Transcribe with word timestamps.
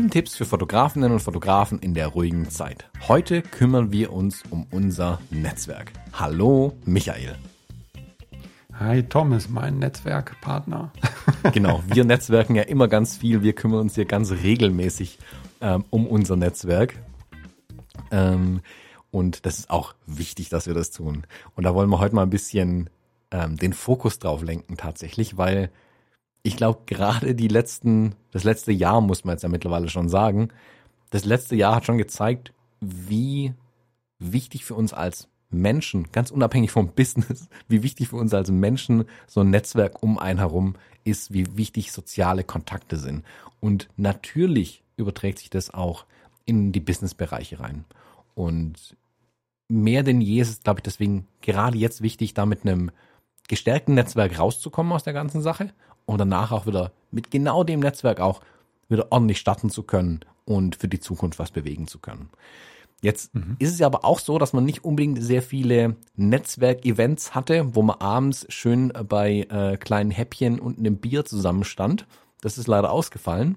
Sieben 0.00 0.10
Tipps 0.10 0.34
für 0.34 0.46
Fotografinnen 0.46 1.12
und 1.12 1.20
Fotografen 1.20 1.78
in 1.78 1.92
der 1.92 2.06
ruhigen 2.06 2.48
Zeit. 2.48 2.88
Heute 3.06 3.42
kümmern 3.42 3.92
wir 3.92 4.14
uns 4.14 4.44
um 4.48 4.66
unser 4.70 5.20
Netzwerk. 5.28 5.92
Hallo, 6.14 6.72
Michael. 6.86 7.36
Hi, 8.78 9.02
Thomas, 9.02 9.50
mein 9.50 9.78
Netzwerkpartner. 9.78 10.90
genau, 11.52 11.82
wir 11.86 12.06
netzwerken 12.06 12.54
ja 12.54 12.62
immer 12.62 12.88
ganz 12.88 13.18
viel. 13.18 13.42
Wir 13.42 13.52
kümmern 13.52 13.80
uns 13.80 13.94
hier 13.94 14.06
ganz 14.06 14.32
regelmäßig 14.32 15.18
ähm, 15.60 15.84
um 15.90 16.06
unser 16.06 16.36
Netzwerk. 16.36 16.94
Ähm, 18.10 18.62
und 19.10 19.44
das 19.44 19.58
ist 19.58 19.68
auch 19.68 19.94
wichtig, 20.06 20.48
dass 20.48 20.66
wir 20.66 20.72
das 20.72 20.92
tun. 20.92 21.26
Und 21.56 21.64
da 21.64 21.74
wollen 21.74 21.90
wir 21.90 21.98
heute 21.98 22.14
mal 22.14 22.22
ein 22.22 22.30
bisschen 22.30 22.88
ähm, 23.32 23.58
den 23.58 23.74
Fokus 23.74 24.18
drauf 24.18 24.42
lenken 24.42 24.78
tatsächlich, 24.78 25.36
weil 25.36 25.70
ich 26.42 26.56
glaube, 26.56 26.80
gerade 26.86 27.34
die 27.34 27.48
letzten, 27.48 28.14
das 28.30 28.44
letzte 28.44 28.72
Jahr 28.72 29.00
muss 29.00 29.24
man 29.24 29.34
jetzt 29.34 29.42
ja 29.42 29.48
mittlerweile 29.48 29.88
schon 29.88 30.08
sagen, 30.08 30.48
das 31.10 31.24
letzte 31.24 31.56
Jahr 31.56 31.76
hat 31.76 31.86
schon 31.86 31.98
gezeigt, 31.98 32.52
wie 32.80 33.54
wichtig 34.18 34.64
für 34.64 34.74
uns 34.74 34.92
als 34.92 35.28
Menschen, 35.50 36.10
ganz 36.12 36.30
unabhängig 36.30 36.70
vom 36.70 36.92
Business, 36.94 37.48
wie 37.68 37.82
wichtig 37.82 38.08
für 38.08 38.16
uns 38.16 38.32
als 38.32 38.50
Menschen 38.50 39.04
so 39.26 39.40
ein 39.40 39.50
Netzwerk 39.50 40.02
um 40.02 40.18
einen 40.18 40.38
herum 40.38 40.74
ist, 41.04 41.32
wie 41.32 41.56
wichtig 41.56 41.92
soziale 41.92 42.44
Kontakte 42.44 42.96
sind. 42.96 43.24
Und 43.58 43.88
natürlich 43.96 44.82
überträgt 44.96 45.38
sich 45.38 45.50
das 45.50 45.72
auch 45.72 46.06
in 46.44 46.72
die 46.72 46.80
Businessbereiche 46.80 47.60
rein. 47.60 47.84
Und 48.34 48.96
mehr 49.68 50.02
denn 50.02 50.20
je 50.20 50.40
ist 50.40 50.50
es, 50.50 50.62
glaube 50.62 50.80
ich, 50.80 50.84
deswegen 50.84 51.26
gerade 51.42 51.76
jetzt 51.78 52.02
wichtig, 52.02 52.34
da 52.34 52.46
mit 52.46 52.62
einem 52.62 52.90
gestärkten 53.48 53.94
Netzwerk 53.94 54.38
rauszukommen 54.38 54.92
aus 54.92 55.02
der 55.02 55.12
ganzen 55.12 55.42
Sache 55.42 55.72
und 56.10 56.18
danach 56.18 56.52
auch 56.52 56.66
wieder 56.66 56.92
mit 57.10 57.30
genau 57.30 57.64
dem 57.64 57.80
Netzwerk 57.80 58.20
auch 58.20 58.40
wieder 58.88 59.06
ordentlich 59.10 59.38
starten 59.38 59.70
zu 59.70 59.82
können 59.82 60.20
und 60.44 60.76
für 60.76 60.88
die 60.88 61.00
Zukunft 61.00 61.38
was 61.38 61.50
bewegen 61.50 61.86
zu 61.86 61.98
können. 61.98 62.30
Jetzt 63.02 63.34
mhm. 63.34 63.56
ist 63.58 63.72
es 63.72 63.78
ja 63.78 63.86
aber 63.86 64.04
auch 64.04 64.18
so, 64.18 64.38
dass 64.38 64.52
man 64.52 64.64
nicht 64.64 64.84
unbedingt 64.84 65.22
sehr 65.22 65.42
viele 65.42 65.96
Netzwerkevents 66.16 67.34
hatte, 67.34 67.74
wo 67.74 67.82
man 67.82 67.96
abends 68.00 68.46
schön 68.50 68.92
bei 69.08 69.46
äh, 69.50 69.76
kleinen 69.78 70.10
Häppchen 70.10 70.58
und 70.58 70.78
einem 70.78 70.98
Bier 70.98 71.24
zusammenstand. 71.24 72.06
Das 72.42 72.58
ist 72.58 72.66
leider 72.66 72.90
ausgefallen. 72.90 73.56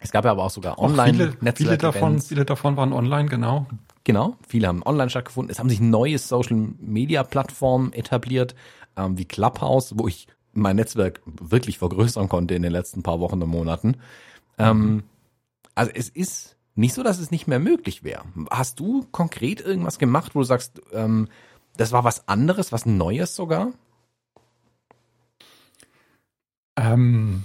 Es 0.00 0.10
gab 0.10 0.24
ja 0.24 0.32
aber 0.32 0.44
auch 0.44 0.50
sogar 0.50 0.78
online 0.78 1.34
viele, 1.38 1.52
viele 1.54 1.78
davon, 1.78 2.20
viele 2.20 2.44
davon 2.44 2.76
waren 2.76 2.92
online, 2.92 3.28
genau. 3.28 3.66
Genau, 4.02 4.36
viele 4.46 4.68
haben 4.68 4.82
online 4.82 5.08
stattgefunden. 5.08 5.50
Es 5.50 5.58
haben 5.58 5.70
sich 5.70 5.80
neue 5.80 6.18
Social 6.18 6.56
Media 6.78 7.22
Plattformen 7.22 7.92
etabliert, 7.92 8.54
ähm, 8.96 9.16
wie 9.16 9.24
Clubhouse, 9.24 9.94
wo 9.96 10.08
ich 10.08 10.26
mein 10.54 10.76
Netzwerk 10.76 11.20
wirklich 11.26 11.78
vergrößern 11.78 12.28
konnte 12.28 12.54
in 12.54 12.62
den 12.62 12.72
letzten 12.72 13.02
paar 13.02 13.20
Wochen 13.20 13.42
und 13.42 13.48
Monaten. 13.48 13.96
Ähm, 14.58 15.04
also 15.74 15.90
es 15.94 16.08
ist 16.08 16.56
nicht 16.74 16.94
so, 16.94 17.02
dass 17.02 17.18
es 17.18 17.30
nicht 17.30 17.46
mehr 17.46 17.60
möglich 17.60 18.02
wäre. 18.02 18.24
Hast 18.50 18.80
du 18.80 19.06
konkret 19.12 19.60
irgendwas 19.60 19.98
gemacht, 19.98 20.34
wo 20.34 20.40
du 20.40 20.44
sagst, 20.44 20.80
ähm, 20.92 21.28
das 21.76 21.92
war 21.92 22.04
was 22.04 22.28
anderes, 22.28 22.72
was 22.72 22.86
Neues 22.86 23.34
sogar? 23.34 23.72
Ähm, 26.76 27.44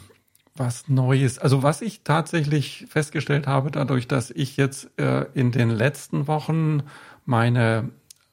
was 0.56 0.88
Neues. 0.88 1.40
Also 1.40 1.64
was 1.64 1.82
ich 1.82 2.02
tatsächlich 2.04 2.86
festgestellt 2.90 3.48
habe, 3.48 3.72
dadurch, 3.72 4.08
dass 4.08 4.32
ich 4.32 4.58
jetzt 4.58 4.90
äh, 5.00 5.26
in 5.34 5.52
den 5.52 5.70
letzten 5.70 6.28
Wochen 6.28 6.84
meine 7.26 7.90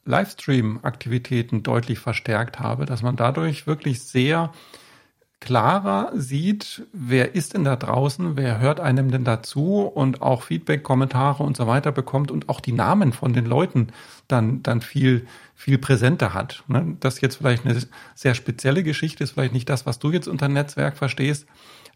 Livestream-Aktivitäten 0.06 1.62
deutlich 1.62 1.98
verstärkt 1.98 2.58
habe, 2.58 2.86
dass 2.86 3.02
man 3.02 3.16
dadurch 3.16 3.66
wirklich 3.66 4.02
sehr 4.02 4.52
klarer 5.40 6.12
sieht, 6.14 6.86
wer 6.92 7.34
ist 7.34 7.54
denn 7.54 7.64
da 7.64 7.76
draußen, 7.76 8.36
wer 8.36 8.58
hört 8.58 8.80
einem 8.80 9.10
denn 9.10 9.24
dazu 9.24 9.82
und 9.82 10.22
auch 10.22 10.42
Feedback, 10.42 10.82
Kommentare 10.82 11.42
und 11.42 11.56
so 11.56 11.66
weiter 11.66 11.92
bekommt 11.92 12.30
und 12.30 12.48
auch 12.48 12.60
die 12.60 12.72
Namen 12.72 13.12
von 13.12 13.34
den 13.34 13.44
Leuten 13.44 13.88
dann, 14.28 14.62
dann 14.62 14.80
viel, 14.80 15.26
viel 15.54 15.76
präsenter 15.78 16.32
hat. 16.32 16.64
Ne? 16.68 16.96
Das 17.00 17.20
jetzt 17.20 17.36
vielleicht 17.36 17.66
eine 17.66 17.78
sehr 18.14 18.34
spezielle 18.34 18.82
Geschichte, 18.82 19.22
ist 19.22 19.32
vielleicht 19.32 19.52
nicht 19.52 19.68
das, 19.68 19.84
was 19.84 19.98
du 19.98 20.10
jetzt 20.10 20.26
unter 20.26 20.48
Netzwerk 20.48 20.96
verstehst, 20.96 21.46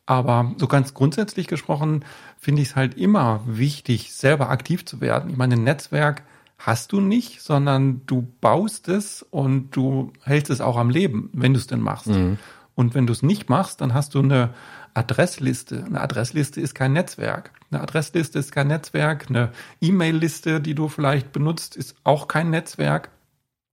aber 0.04 0.54
so 0.58 0.66
ganz 0.66 0.92
grundsätzlich 0.92 1.46
gesprochen 1.46 2.04
finde 2.38 2.62
ich 2.62 2.68
es 2.68 2.76
halt 2.76 2.94
immer 2.94 3.42
wichtig, 3.46 4.12
selber 4.12 4.50
aktiv 4.50 4.84
zu 4.84 5.00
werden. 5.00 5.30
Ich 5.30 5.36
meine, 5.36 5.54
ein 5.54 5.64
Netzwerk 5.64 6.22
hast 6.60 6.92
du 6.92 7.00
nicht, 7.00 7.40
sondern 7.40 8.02
du 8.06 8.28
baust 8.40 8.88
es 8.88 9.22
und 9.22 9.74
du 9.74 10.12
hältst 10.22 10.50
es 10.50 10.60
auch 10.60 10.76
am 10.76 10.90
Leben, 10.90 11.30
wenn 11.32 11.54
du 11.54 11.58
es 11.58 11.66
denn 11.66 11.80
machst. 11.80 12.08
Mhm. 12.08 12.38
Und 12.74 12.94
wenn 12.94 13.06
du 13.06 13.14
es 13.14 13.22
nicht 13.22 13.48
machst, 13.48 13.80
dann 13.80 13.94
hast 13.94 14.14
du 14.14 14.20
eine 14.20 14.52
Adressliste. 14.92 15.84
Eine 15.84 16.02
Adressliste 16.02 16.60
ist 16.60 16.74
kein 16.74 16.92
Netzwerk. 16.92 17.52
Eine 17.70 17.80
Adressliste 17.80 18.38
ist 18.38 18.52
kein 18.52 18.68
Netzwerk. 18.68 19.26
Eine 19.30 19.52
E-Mail-Liste, 19.80 20.60
die 20.60 20.74
du 20.74 20.88
vielleicht 20.88 21.32
benutzt, 21.32 21.76
ist 21.76 21.96
auch 22.04 22.28
kein 22.28 22.50
Netzwerk, 22.50 23.10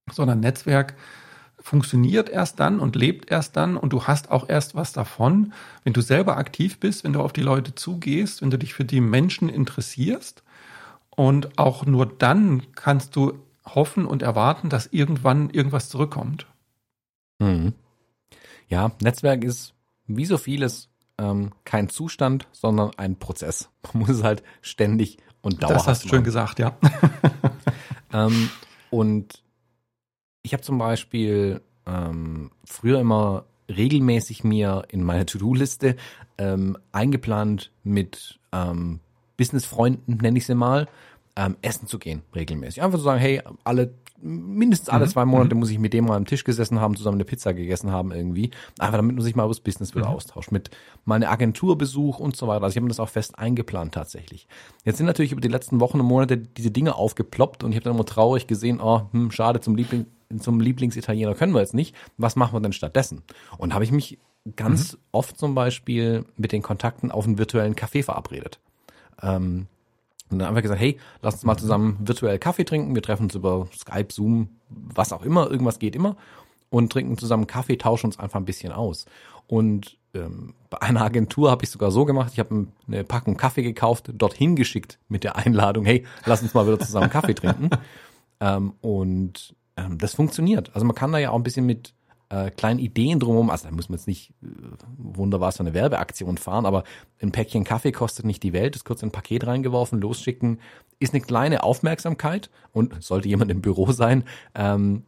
sondern 0.09 0.39
Netzwerk 0.39 0.95
funktioniert 1.59 2.29
erst 2.29 2.61
dann 2.61 2.79
und 2.79 2.95
lebt 2.95 3.29
erst 3.29 3.57
dann 3.57 3.75
und 3.75 3.91
du 3.91 4.05
hast 4.05 4.31
auch 4.31 4.47
erst 4.47 4.75
was 4.75 4.93
davon, 4.93 5.51
wenn 5.83 5.91
du 5.91 5.99
selber 5.99 6.37
aktiv 6.37 6.79
bist, 6.79 7.03
wenn 7.03 7.13
du 7.13 7.21
auf 7.21 7.33
die 7.33 7.41
Leute 7.41 7.75
zugehst, 7.75 8.41
wenn 8.41 8.51
du 8.51 8.57
dich 8.57 8.73
für 8.73 8.85
die 8.85 9.01
Menschen 9.01 9.49
interessierst 9.49 10.43
und 11.17 11.57
auch 11.57 11.85
nur 11.85 12.05
dann 12.05 12.71
kannst 12.73 13.15
du 13.15 13.33
hoffen 13.65 14.05
und 14.05 14.21
erwarten, 14.21 14.69
dass 14.69 14.85
irgendwann 14.85 15.49
irgendwas 15.49 15.89
zurückkommt. 15.89 16.45
Mhm. 17.39 17.73
Ja, 18.69 18.91
Netzwerk 19.01 19.43
ist 19.43 19.73
wie 20.05 20.25
so 20.25 20.37
vieles 20.37 20.89
ähm, 21.17 21.53
kein 21.65 21.89
Zustand, 21.89 22.47
sondern 22.51 22.91
ein 22.97 23.17
Prozess. 23.17 23.69
Man 23.93 24.03
muss 24.03 24.09
es 24.09 24.23
halt 24.23 24.43
ständig 24.61 25.17
und 25.41 25.63
dauerhaft. 25.63 25.79
Das 25.79 25.87
hast 25.87 26.03
du 26.05 26.09
schön 26.09 26.23
gesagt, 26.23 26.59
ja. 26.59 26.77
ähm, 28.13 28.49
und 28.91 29.43
ich 30.43 30.53
habe 30.53 30.61
zum 30.61 30.77
Beispiel 30.77 31.61
ähm, 31.87 32.51
früher 32.63 32.99
immer 32.99 33.45
regelmäßig 33.69 34.43
mir 34.43 34.83
in 34.89 35.03
meine 35.03 35.25
To-Do-Liste 35.25 35.95
ähm, 36.37 36.77
eingeplant 36.91 37.71
mit 37.83 38.39
ähm, 38.51 38.99
Business-Freunden, 39.37 40.17
nenne 40.17 40.37
ich 40.37 40.45
sie 40.45 40.55
mal, 40.55 40.87
ähm, 41.37 41.55
essen 41.61 41.87
zu 41.87 41.99
gehen, 41.99 42.23
regelmäßig. 42.35 42.81
Einfach 42.81 42.97
zu 42.97 43.03
sagen, 43.03 43.19
hey, 43.19 43.41
alle, 43.63 43.93
mindestens 44.19 44.89
alle 44.89 45.05
mhm. 45.05 45.09
zwei 45.09 45.25
Monate 45.25 45.53
mhm. 45.53 45.59
muss 45.59 45.69
ich 45.69 45.77
mit 45.77 45.93
dem 45.93 46.05
mal 46.05 46.17
am 46.17 46.25
Tisch 46.25 46.43
gesessen 46.43 46.81
haben, 46.81 46.95
zusammen 46.95 47.17
eine 47.17 47.25
Pizza 47.25 47.53
gegessen 47.53 47.91
haben 47.91 48.11
irgendwie. 48.11 48.49
Einfach 48.79 48.97
damit 48.97 49.15
man 49.15 49.23
sich 49.23 49.35
mal 49.35 49.43
über 49.43 49.51
das 49.51 49.59
Business 49.59 49.95
wieder 49.95 50.09
mhm. 50.09 50.15
austauscht. 50.15 50.51
Mit 50.51 50.71
mal 51.05 51.15
eine 51.15 51.29
Agenturbesuch 51.29 52.19
und 52.19 52.35
so 52.35 52.47
weiter. 52.47 52.63
Also 52.63 52.73
ich 52.73 52.77
habe 52.77 52.85
mir 52.85 52.89
das 52.89 52.99
auch 52.99 53.09
fest 53.09 53.37
eingeplant 53.37 53.93
tatsächlich. 53.93 54.47
Jetzt 54.83 54.97
sind 54.97 55.05
natürlich 55.05 55.31
über 55.31 55.41
die 55.41 55.47
letzten 55.47 55.79
Wochen 55.79 55.99
und 55.99 56.07
Monate 56.07 56.37
diese 56.37 56.71
Dinge 56.71 56.95
aufgeploppt 56.95 57.63
und 57.63 57.71
ich 57.71 57.75
habe 57.75 57.83
dann 57.83 57.93
immer 57.93 58.05
traurig 58.05 58.47
gesehen, 58.47 58.81
oh, 58.81 59.03
hm, 59.11 59.29
schade, 59.29 59.59
zum 59.59 59.75
Liebling, 59.75 60.07
zum 60.39 60.59
Lieblingsitaliener 60.59 61.35
können 61.35 61.53
wir 61.53 61.61
jetzt 61.61 61.75
nicht. 61.75 61.95
Was 62.17 62.35
machen 62.35 62.55
wir 62.55 62.61
denn 62.61 62.73
stattdessen? 62.73 63.21
Und 63.59 63.75
habe 63.75 63.83
ich 63.83 63.91
mich 63.91 64.17
ganz 64.55 64.93
mhm. 64.93 64.99
oft 65.11 65.37
zum 65.37 65.53
Beispiel 65.53 66.25
mit 66.35 66.51
den 66.51 66.63
Kontakten 66.63 67.11
auf 67.11 67.25
einen 67.25 67.37
virtuellen 67.37 67.75
Café 67.75 68.03
verabredet. 68.03 68.59
Ähm, 69.21 69.67
und 70.29 70.39
dann 70.39 70.49
einfach 70.49 70.61
gesagt, 70.61 70.81
hey, 70.81 70.99
lass 71.21 71.35
uns 71.35 71.43
mal 71.43 71.57
zusammen 71.57 71.97
virtuell 72.01 72.37
Kaffee 72.39 72.65
trinken. 72.65 72.95
Wir 72.95 73.01
treffen 73.01 73.23
uns 73.23 73.35
über 73.35 73.67
Skype, 73.73 74.11
Zoom, 74.11 74.49
was 74.69 75.13
auch 75.13 75.23
immer, 75.23 75.49
irgendwas 75.49 75.79
geht 75.79 75.95
immer. 75.95 76.17
Und 76.69 76.91
trinken 76.91 77.17
zusammen 77.17 77.47
Kaffee, 77.47 77.77
tauschen 77.77 78.07
uns 78.07 78.19
einfach 78.19 78.39
ein 78.39 78.45
bisschen 78.45 78.73
aus. 78.73 79.05
Und 79.47 79.97
ähm, 80.13 80.53
bei 80.69 80.81
einer 80.81 81.01
Agentur 81.01 81.49
habe 81.49 81.63
ich 81.63 81.69
sogar 81.69 81.91
so 81.91 82.03
gemacht, 82.03 82.31
ich 82.33 82.39
habe 82.39 82.67
eine 82.87 83.05
Packung 83.05 83.37
Kaffee 83.37 83.63
gekauft, 83.63 84.11
dorthin 84.13 84.57
geschickt 84.57 84.99
mit 85.07 85.23
der 85.23 85.37
Einladung, 85.37 85.85
hey, 85.85 86.05
lass 86.25 86.41
uns 86.41 86.53
mal 86.53 86.67
wieder 86.67 86.79
zusammen 86.79 87.09
Kaffee 87.09 87.35
trinken. 87.35 87.69
ähm, 88.41 88.73
und 88.81 89.55
ähm, 89.77 89.97
das 89.97 90.15
funktioniert. 90.15 90.71
Also 90.73 90.85
man 90.85 90.95
kann 90.95 91.13
da 91.13 91.19
ja 91.19 91.31
auch 91.31 91.37
ein 91.37 91.43
bisschen 91.43 91.65
mit 91.65 91.93
äh, 92.29 92.51
kleinen 92.51 92.79
Ideen 92.79 93.19
drumherum, 93.19 93.49
also 93.49 93.67
da 93.67 93.73
muss 93.73 93.89
man 93.89 93.97
jetzt 93.97 94.07
nicht 94.07 94.31
äh, 94.43 94.47
wunderbar 94.97 95.51
so 95.51 95.63
eine 95.63 95.73
Werbeaktion 95.73 96.37
fahren, 96.37 96.65
aber 96.65 96.83
ein 97.21 97.31
Päckchen 97.31 97.63
Kaffee 97.63 97.91
kostet 97.91 98.25
nicht 98.25 98.43
die 98.43 98.53
Welt, 98.53 98.75
ist 98.75 98.85
kurz 98.85 99.01
in 99.01 99.09
ein 99.09 99.13
Paket 99.13 99.47
reingeworfen, 99.47 100.01
losschicken, 100.01 100.59
ist 100.99 101.13
eine 101.13 101.21
kleine 101.21 101.63
Aufmerksamkeit 101.63 102.49
und 102.73 103.01
sollte 103.01 103.29
jemand 103.29 103.51
im 103.51 103.61
Büro 103.61 103.91
sein, 103.91 104.23
ähm, 104.55 105.03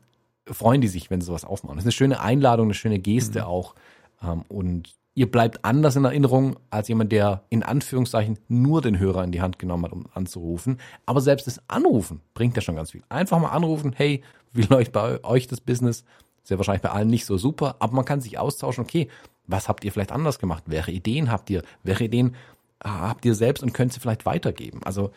freuen 0.45 0.81
die 0.81 0.87
sich, 0.87 1.09
wenn 1.09 1.21
sie 1.21 1.27
sowas 1.27 1.45
aufmachen. 1.45 1.77
Das 1.77 1.83
ist 1.83 1.87
eine 1.87 1.91
schöne 1.93 2.21
Einladung, 2.21 2.67
eine 2.67 2.73
schöne 2.73 2.99
Geste 2.99 3.39
mhm. 3.39 3.45
auch 3.45 3.75
ähm, 4.23 4.43
und 4.47 4.93
ihr 5.19 5.29
bleibt 5.29 5.65
anders 5.65 5.97
in 5.97 6.05
Erinnerung 6.05 6.55
als 6.69 6.87
jemand, 6.87 7.11
der 7.11 7.43
in 7.49 7.63
Anführungszeichen 7.63 8.39
nur 8.47 8.81
den 8.81 8.99
Hörer 8.99 9.25
in 9.25 9.33
die 9.33 9.41
Hand 9.41 9.59
genommen 9.59 9.83
hat, 9.83 9.91
um 9.91 10.05
anzurufen. 10.13 10.79
Aber 11.05 11.19
selbst 11.19 11.47
das 11.47 11.61
Anrufen 11.67 12.21
bringt 12.33 12.55
ja 12.55 12.61
schon 12.61 12.77
ganz 12.77 12.91
viel. 12.91 13.03
Einfach 13.09 13.37
mal 13.39 13.49
anrufen, 13.49 13.93
hey, 13.93 14.23
wie 14.53 14.61
läuft 14.69 14.93
bei 14.93 15.21
euch 15.25 15.47
das 15.47 15.59
Business? 15.59 16.05
Ist 16.43 16.49
ja 16.49 16.57
wahrscheinlich 16.57 16.81
bei 16.81 16.91
allen 16.91 17.09
nicht 17.09 17.25
so 17.25 17.37
super, 17.37 17.75
aber 17.79 17.93
man 17.93 18.05
kann 18.05 18.21
sich 18.21 18.37
austauschen, 18.37 18.83
okay, 18.83 19.09
was 19.47 19.67
habt 19.67 19.83
ihr 19.83 19.91
vielleicht 19.91 20.11
anders 20.11 20.39
gemacht? 20.39 20.63
Welche 20.67 20.91
Ideen 20.91 21.31
habt 21.31 21.49
ihr? 21.49 21.63
Welche 21.83 22.05
Ideen 22.05 22.35
ah, 22.79 23.09
habt 23.09 23.25
ihr 23.25 23.35
selbst 23.35 23.63
und 23.63 23.73
könnt 23.73 23.93
sie 23.93 23.99
vielleicht 23.99 24.25
weitergeben? 24.25 24.81
Also 24.83 25.11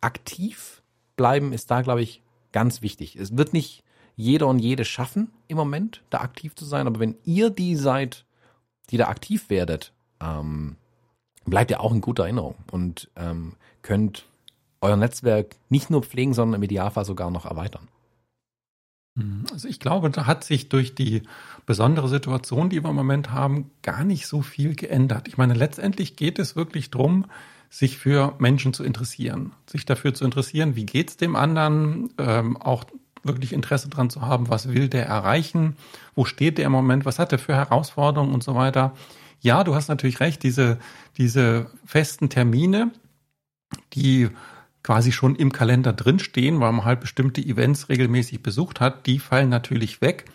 aktiv 0.00 0.82
bleiben 1.16 1.52
ist 1.52 1.70
da, 1.70 1.82
glaube 1.82 2.02
ich, 2.02 2.22
ganz 2.52 2.82
wichtig. 2.82 3.16
Es 3.16 3.36
wird 3.36 3.52
nicht 3.52 3.82
jeder 4.14 4.46
und 4.46 4.58
jede 4.60 4.84
schaffen, 4.84 5.30
im 5.48 5.56
Moment 5.56 6.02
da 6.10 6.20
aktiv 6.20 6.54
zu 6.54 6.64
sein, 6.64 6.86
aber 6.86 7.00
wenn 7.00 7.16
ihr 7.24 7.50
die 7.50 7.76
seid, 7.76 8.24
die 8.90 8.96
da 8.96 9.08
aktiv 9.08 9.50
werdet, 9.50 9.92
ähm, 10.20 10.76
bleibt 11.44 11.70
ihr 11.70 11.80
auch 11.80 11.92
in 11.92 12.00
guter 12.00 12.24
Erinnerung 12.24 12.54
und 12.70 13.10
ähm, 13.16 13.56
könnt 13.82 14.26
euer 14.80 14.96
Netzwerk 14.96 15.56
nicht 15.68 15.90
nur 15.90 16.02
pflegen, 16.02 16.34
sondern 16.34 16.60
im 16.60 16.64
Idealfall 16.64 17.04
sogar 17.04 17.30
noch 17.30 17.44
erweitern. 17.44 17.88
Mhm. 19.16 19.46
Also 19.52 19.66
ich 19.66 19.80
glaube, 19.80 20.10
da 20.10 20.26
hat 20.26 20.44
sich 20.44 20.68
durch 20.68 20.94
die 20.94 21.22
besondere 21.64 22.08
Situation, 22.08 22.70
die 22.70 22.82
wir 22.84 22.90
im 22.90 22.96
Moment 22.96 23.32
haben, 23.32 23.70
gar 23.82 24.04
nicht 24.04 24.26
so 24.26 24.42
viel 24.42 24.76
geändert. 24.76 25.26
Ich 25.26 25.36
meine, 25.36 25.54
letztendlich 25.54 26.16
geht 26.16 26.38
es 26.38 26.54
wirklich 26.54 26.90
darum, 26.90 27.26
sich 27.68 27.98
für 27.98 28.34
Menschen 28.38 28.72
zu 28.72 28.84
interessieren, 28.84 29.52
sich 29.66 29.84
dafür 29.84 30.14
zu 30.14 30.24
interessieren, 30.24 30.76
wie 30.76 30.86
geht's 30.86 31.16
dem 31.16 31.34
anderen, 31.34 32.10
ähm, 32.18 32.56
auch 32.56 32.84
wirklich 33.24 33.52
Interesse 33.52 33.88
dran 33.88 34.08
zu 34.08 34.22
haben, 34.22 34.48
was 34.48 34.72
will 34.72 34.88
der 34.88 35.06
erreichen, 35.06 35.76
wo 36.14 36.24
steht 36.24 36.58
der 36.58 36.66
im 36.66 36.72
Moment, 36.72 37.04
was 37.04 37.18
hat 37.18 37.32
er 37.32 37.40
für 37.40 37.56
Herausforderungen 37.56 38.32
und 38.32 38.44
so 38.44 38.54
weiter. 38.54 38.94
Ja, 39.40 39.64
du 39.64 39.74
hast 39.74 39.88
natürlich 39.88 40.20
recht, 40.20 40.44
diese, 40.44 40.78
diese 41.18 41.66
festen 41.84 42.28
Termine, 42.28 42.92
die 43.94 44.28
quasi 44.86 45.10
schon 45.10 45.34
im 45.34 45.50
Kalender 45.50 45.92
drinstehen, 45.92 46.60
weil 46.60 46.70
man 46.70 46.84
halt 46.84 47.00
bestimmte 47.00 47.40
Events 47.40 47.88
regelmäßig 47.88 48.40
besucht 48.40 48.78
hat, 48.78 49.06
die 49.06 49.18
fallen 49.18 49.48
natürlich 49.48 50.00
weg. 50.00 50.26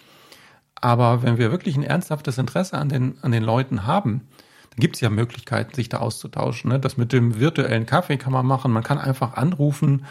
Aber 0.76 1.24
wenn 1.24 1.38
wir 1.38 1.54
wirklich 1.54 1.78
ein 1.78 1.84
ernsthaftes 1.84 2.38
Interesse 2.38 2.78
an 2.78 2.90
den, 2.90 3.18
an 3.22 3.32
den 3.32 3.44
Leuten 3.44 3.88
haben, 3.88 4.28
dann 4.72 4.80
gibt 4.82 4.96
es 4.96 5.02
ja 5.02 5.10
Möglichkeiten, 5.10 5.74
sich 5.74 5.88
da 5.88 6.00
auszutauschen. 6.00 6.70
Ne? 6.70 6.82
Das 6.82 6.98
mit 6.98 7.14
dem 7.14 7.40
virtuellen 7.40 7.86
Kaffee 7.86 8.18
kann 8.18 8.34
man 8.34 8.46
machen. 8.46 8.74
Man 8.74 8.84
kann 8.84 8.98
einfach 8.98 9.36
anrufen. 9.36 10.06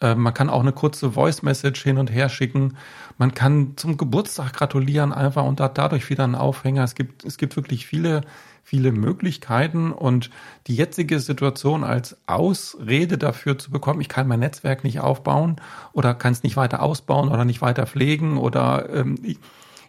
Äh, 0.00 0.16
man 0.16 0.34
kann 0.34 0.50
auch 0.50 0.62
eine 0.62 0.72
kurze 0.72 1.12
Voice 1.12 1.42
Message 1.42 1.84
hin 1.84 1.98
und 1.98 2.10
her 2.10 2.28
schicken. 2.28 2.76
Man 3.18 3.34
kann 3.34 3.76
zum 3.76 3.96
Geburtstag 3.96 4.52
gratulieren 4.52 5.12
einfach 5.12 5.44
und 5.44 5.60
hat 5.60 5.78
dadurch 5.78 6.10
wieder 6.10 6.24
einen 6.24 6.34
Aufhänger. 6.34 6.82
Es 6.82 6.96
gibt, 6.96 7.24
es 7.24 7.38
gibt 7.38 7.54
wirklich 7.54 7.86
viele 7.86 8.22
viele 8.66 8.90
Möglichkeiten 8.90 9.92
und 9.92 10.28
die 10.66 10.74
jetzige 10.74 11.20
Situation 11.20 11.84
als 11.84 12.16
Ausrede 12.26 13.16
dafür 13.16 13.56
zu 13.56 13.70
bekommen, 13.70 14.00
ich 14.00 14.08
kann 14.08 14.26
mein 14.26 14.40
Netzwerk 14.40 14.82
nicht 14.82 14.98
aufbauen 14.98 15.60
oder 15.92 16.14
kann 16.14 16.32
es 16.32 16.42
nicht 16.42 16.56
weiter 16.56 16.82
ausbauen 16.82 17.28
oder 17.28 17.44
nicht 17.44 17.62
weiter 17.62 17.86
pflegen 17.86 18.38
oder 18.38 18.92
ähm, 18.92 19.20
ich, 19.22 19.38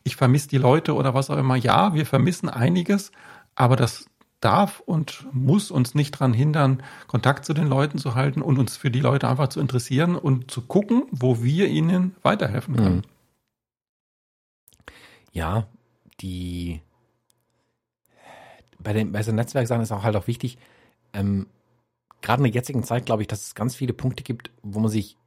ich 0.03 0.15
vermisse 0.15 0.49
die 0.49 0.59
Leute 0.59 0.93
oder 0.93 1.15
was 1.15 1.31
auch 1.31 1.39
immer. 1.39 1.55
Ja, 1.55 1.95
wir 1.95 2.05
vermissen 2.05 2.49
einiges, 2.49 3.11
aber 3.55 3.77
das 3.77 4.05
darf 4.41 4.79
und 4.81 5.25
muss 5.31 5.71
uns 5.71 5.95
nicht 5.95 6.13
daran 6.13 6.33
hindern, 6.33 6.83
Kontakt 7.07 7.45
zu 7.45 7.55
den 7.55 7.65
Leuten 7.65 7.97
zu 7.97 8.13
halten 8.13 8.43
und 8.43 8.59
uns 8.59 8.77
für 8.77 8.91
die 8.91 8.99
Leute 8.99 9.27
einfach 9.27 9.47
zu 9.47 9.59
interessieren 9.59 10.15
und 10.15 10.51
zu 10.51 10.61
gucken, 10.61 11.05
wo 11.09 11.41
wir 11.41 11.67
ihnen 11.67 12.15
weiterhelfen 12.21 12.75
können. 12.75 12.95
Mhm. 12.97 13.01
Ja, 15.31 15.65
die 16.21 16.81
bei 18.79 18.93
den 18.93 19.11
bei 19.11 19.23
so 19.23 19.31
Netzwerksachen 19.31 19.81
ist 19.81 19.91
auch 19.91 20.03
halt 20.03 20.15
auch 20.15 20.27
wichtig, 20.27 20.57
ähm, 21.13 21.47
gerade 22.21 22.41
in 22.41 22.51
der 22.51 22.53
jetzigen 22.53 22.83
Zeit 22.83 23.05
glaube 23.05 23.21
ich, 23.23 23.27
dass 23.27 23.41
es 23.41 23.55
ganz 23.55 23.75
viele 23.75 23.93
Punkte 23.93 24.23
gibt, 24.23 24.51
wo 24.61 24.79
man 24.79 24.89
sich, 24.89 25.17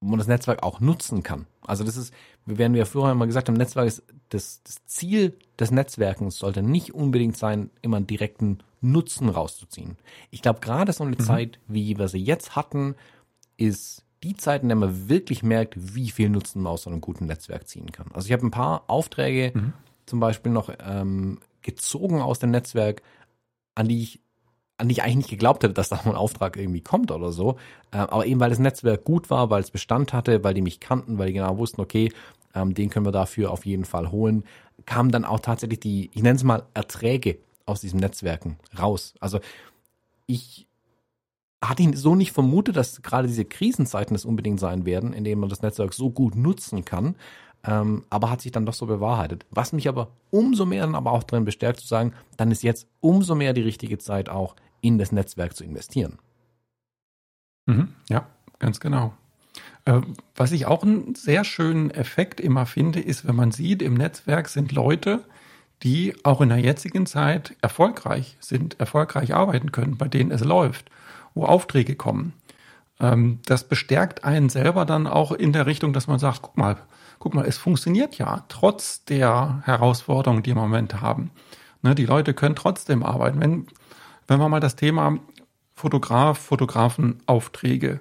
wo 0.00 0.10
man 0.10 0.18
das 0.18 0.28
Netzwerk 0.28 0.62
auch 0.62 0.80
nutzen 0.80 1.22
kann. 1.22 1.46
Also 1.66 1.84
das 1.84 1.96
ist, 1.96 2.12
wie 2.46 2.58
werden 2.58 2.74
wir 2.74 2.86
früher 2.86 3.10
immer 3.10 3.26
gesagt, 3.26 3.48
im 3.48 3.54
Netzwerk 3.54 3.86
ist 3.86 4.02
das, 4.28 4.62
das 4.64 4.84
Ziel 4.86 5.36
des 5.58 5.70
Netzwerkens 5.70 6.38
sollte 6.38 6.62
nicht 6.62 6.94
unbedingt 6.94 7.36
sein, 7.36 7.70
immer 7.82 7.98
einen 7.98 8.06
direkten 8.06 8.58
Nutzen 8.80 9.28
rauszuziehen. 9.28 9.96
Ich 10.30 10.42
glaube, 10.42 10.60
gerade 10.60 10.92
so 10.92 11.04
eine 11.04 11.16
mhm. 11.16 11.20
Zeit, 11.20 11.58
wie 11.68 11.98
wir 11.98 12.08
sie 12.08 12.22
jetzt 12.22 12.56
hatten, 12.56 12.96
ist 13.56 14.04
die 14.22 14.36
Zeit, 14.36 14.62
in 14.62 14.68
der 14.68 14.76
man 14.76 15.08
wirklich 15.08 15.42
merkt, 15.42 15.74
wie 15.94 16.10
viel 16.10 16.28
Nutzen 16.28 16.62
man 16.62 16.72
aus 16.72 16.82
so 16.82 16.90
einem 16.90 17.00
guten 17.00 17.26
Netzwerk 17.26 17.68
ziehen 17.68 17.92
kann. 17.92 18.06
Also 18.12 18.26
ich 18.26 18.32
habe 18.32 18.46
ein 18.46 18.50
paar 18.50 18.84
Aufträge 18.88 19.52
mhm. 19.54 19.72
zum 20.06 20.20
Beispiel 20.20 20.52
noch 20.52 20.70
ähm, 20.84 21.38
gezogen 21.62 22.20
aus 22.20 22.38
dem 22.38 22.50
Netzwerk, 22.50 23.02
an 23.74 23.88
die 23.88 24.02
ich 24.02 24.20
an 24.78 24.88
die 24.88 24.94
ich 24.94 25.02
eigentlich 25.02 25.16
nicht 25.16 25.30
geglaubt 25.30 25.62
hätte, 25.62 25.74
dass 25.74 25.90
da 25.90 26.00
ein 26.04 26.16
Auftrag 26.16 26.56
irgendwie 26.56 26.80
kommt 26.80 27.12
oder 27.12 27.30
so. 27.30 27.56
Äh, 27.92 27.98
aber 27.98 28.26
eben 28.26 28.40
weil 28.40 28.50
das 28.50 28.58
Netzwerk 28.58 29.04
gut 29.04 29.30
war, 29.30 29.48
weil 29.48 29.62
es 29.62 29.70
Bestand 29.70 30.12
hatte, 30.12 30.42
weil 30.42 30.54
die 30.54 30.62
mich 30.62 30.80
kannten, 30.80 31.18
weil 31.18 31.28
die 31.28 31.34
genau 31.34 31.56
wussten, 31.56 31.80
okay, 31.80 32.10
ähm, 32.54 32.74
den 32.74 32.90
können 32.90 33.06
wir 33.06 33.12
dafür 33.12 33.52
auf 33.52 33.64
jeden 33.64 33.84
Fall 33.84 34.10
holen, 34.10 34.44
kamen 34.84 35.12
dann 35.12 35.24
auch 35.24 35.40
tatsächlich 35.40 35.80
die, 35.80 36.10
ich 36.12 36.22
nenne 36.22 36.36
es 36.36 36.42
mal, 36.42 36.64
Erträge 36.74 37.38
aus 37.64 37.80
diesen 37.80 38.00
Netzwerken 38.00 38.58
raus. 38.76 39.14
Also 39.20 39.38
ich 40.26 40.66
hatte 41.62 41.82
ihn 41.84 41.94
so 41.94 42.16
nicht 42.16 42.32
vermutet, 42.32 42.76
dass 42.76 43.02
gerade 43.02 43.28
diese 43.28 43.44
Krisenzeiten 43.44 44.16
es 44.16 44.24
unbedingt 44.24 44.58
sein 44.58 44.84
werden, 44.84 45.12
in 45.12 45.22
denen 45.22 45.40
man 45.40 45.48
das 45.50 45.62
Netzwerk 45.62 45.94
so 45.94 46.10
gut 46.10 46.34
nutzen 46.34 46.84
kann 46.84 47.14
ähm, 47.64 48.04
aber 48.10 48.30
hat 48.30 48.40
sich 48.40 48.52
dann 48.52 48.66
doch 48.66 48.74
so 48.74 48.86
bewahrheitet. 48.86 49.46
Was 49.50 49.72
mich 49.72 49.88
aber 49.88 50.08
umso 50.30 50.66
mehr 50.66 50.84
dann 50.84 50.94
aber 50.94 51.12
auch 51.12 51.22
darin 51.22 51.44
bestärkt 51.44 51.80
zu 51.80 51.86
sagen, 51.86 52.12
dann 52.36 52.50
ist 52.50 52.62
jetzt 52.62 52.88
umso 53.00 53.34
mehr 53.34 53.52
die 53.52 53.62
richtige 53.62 53.98
Zeit 53.98 54.28
auch 54.28 54.56
in 54.80 54.98
das 54.98 55.12
Netzwerk 55.12 55.54
zu 55.54 55.64
investieren. 55.64 56.18
Mhm, 57.66 57.94
ja, 58.08 58.26
ganz 58.58 58.80
genau. 58.80 59.14
Äh, 59.84 60.00
was 60.34 60.52
ich 60.52 60.66
auch 60.66 60.82
einen 60.82 61.14
sehr 61.14 61.44
schönen 61.44 61.90
Effekt 61.90 62.40
immer 62.40 62.66
finde, 62.66 63.00
ist, 63.00 63.26
wenn 63.26 63.36
man 63.36 63.52
sieht, 63.52 63.82
im 63.82 63.94
Netzwerk 63.94 64.48
sind 64.48 64.72
Leute, 64.72 65.24
die 65.82 66.14
auch 66.24 66.40
in 66.40 66.48
der 66.48 66.58
jetzigen 66.58 67.06
Zeit 67.06 67.56
erfolgreich 67.60 68.36
sind, 68.40 68.78
erfolgreich 68.78 69.34
arbeiten 69.34 69.72
können, 69.72 69.96
bei 69.96 70.08
denen 70.08 70.30
es 70.30 70.44
läuft, 70.44 70.90
wo 71.34 71.44
Aufträge 71.44 71.96
kommen. 71.96 72.34
Ähm, 73.00 73.40
das 73.46 73.64
bestärkt 73.64 74.24
einen 74.24 74.48
selber 74.48 74.84
dann 74.84 75.06
auch 75.06 75.32
in 75.32 75.52
der 75.52 75.66
Richtung, 75.66 75.92
dass 75.92 76.06
man 76.06 76.18
sagt, 76.18 76.42
guck 76.42 76.56
mal, 76.56 76.76
guck 77.22 77.34
mal, 77.34 77.46
es 77.46 77.56
funktioniert 77.56 78.18
ja 78.18 78.44
trotz 78.48 79.04
der 79.04 79.62
Herausforderungen, 79.64 80.42
die 80.42 80.50
wir 80.50 80.60
im 80.60 80.70
Moment 80.70 81.00
haben. 81.00 81.30
Ne, 81.80 81.94
die 81.94 82.04
Leute 82.04 82.34
können 82.34 82.56
trotzdem 82.56 83.04
arbeiten. 83.04 83.40
Wenn, 83.40 83.68
wenn 84.26 84.40
wir 84.40 84.48
mal 84.48 84.58
das 84.58 84.74
Thema 84.74 85.20
Fotograf, 85.72 86.38
Fotografenaufträge 86.38 88.00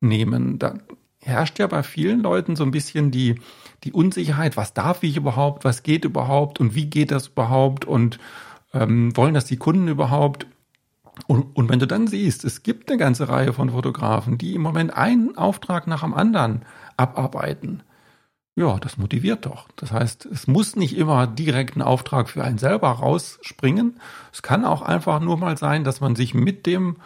nehmen, 0.00 0.60
da 0.60 0.74
herrscht 1.20 1.58
ja 1.58 1.66
bei 1.66 1.82
vielen 1.82 2.20
Leuten 2.20 2.54
so 2.54 2.62
ein 2.62 2.70
bisschen 2.70 3.10
die, 3.10 3.40
die 3.82 3.92
Unsicherheit, 3.92 4.56
was 4.56 4.72
darf 4.72 5.02
ich 5.02 5.16
überhaupt, 5.16 5.64
was 5.64 5.82
geht 5.82 6.04
überhaupt 6.04 6.60
und 6.60 6.76
wie 6.76 6.86
geht 6.86 7.10
das 7.10 7.26
überhaupt 7.26 7.84
und 7.84 8.20
ähm, 8.72 9.16
wollen 9.16 9.34
das 9.34 9.46
die 9.46 9.56
Kunden 9.56 9.88
überhaupt? 9.88 10.46
Und, 11.26 11.56
und 11.56 11.68
wenn 11.68 11.80
du 11.80 11.88
dann 11.88 12.06
siehst, 12.06 12.44
es 12.44 12.62
gibt 12.62 12.88
eine 12.88 12.98
ganze 12.98 13.28
Reihe 13.28 13.52
von 13.52 13.70
Fotografen, 13.70 14.38
die 14.38 14.54
im 14.54 14.62
Moment 14.62 14.96
einen 14.96 15.36
Auftrag 15.36 15.88
nach 15.88 16.02
dem 16.02 16.14
anderen 16.14 16.64
abarbeiten, 16.96 17.82
ja, 18.60 18.78
das 18.78 18.98
motiviert 18.98 19.46
doch. 19.46 19.68
Das 19.76 19.90
heißt, 19.90 20.26
es 20.26 20.46
muss 20.46 20.76
nicht 20.76 20.94
immer 20.96 21.26
direkt 21.26 21.76
ein 21.76 21.82
Auftrag 21.82 22.28
für 22.28 22.44
einen 22.44 22.58
selber 22.58 22.90
rausspringen. 22.90 23.98
Es 24.32 24.42
kann 24.42 24.66
auch 24.66 24.82
einfach 24.82 25.20
nur 25.20 25.38
mal 25.38 25.56
sein, 25.56 25.82
dass 25.82 26.02
man 26.02 26.14
sich 26.14 26.34
mit 26.34 26.66
dem 26.66 26.96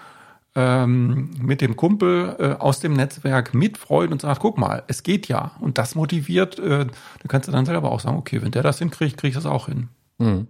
ähm, 0.56 1.30
mit 1.40 1.61
dem 1.61 1.76
Kumpel 1.76 2.37
äh, 2.38 2.61
aus 2.61 2.80
dem 2.80 2.92
Netzwerk 2.92 3.54
mitfreut 3.54 4.12
und 4.12 4.20
sagt, 4.20 4.40
guck 4.40 4.58
mal, 4.58 4.82
es 4.87 5.02
geht 5.02 5.28
ja. 5.28 5.52
Und 5.61 5.78
das 5.78 5.94
motiviert, 5.94 6.58
äh, 6.58 6.87
da 6.87 7.28
kannst 7.28 7.49
du 7.49 7.52
dann 7.52 7.66
selber 7.66 7.90
auch 7.90 8.00
sagen, 8.00 8.18
okay, 8.18 8.42
wenn 8.42 8.52
der 8.52 8.62
das 8.62 8.78
hinkriegt, 8.78 9.16
kriege 9.16 9.30
ich 9.30 9.34
das 9.34 9.46
auch 9.46 9.66
hin. 9.66 9.88
Mhm. 10.18 10.49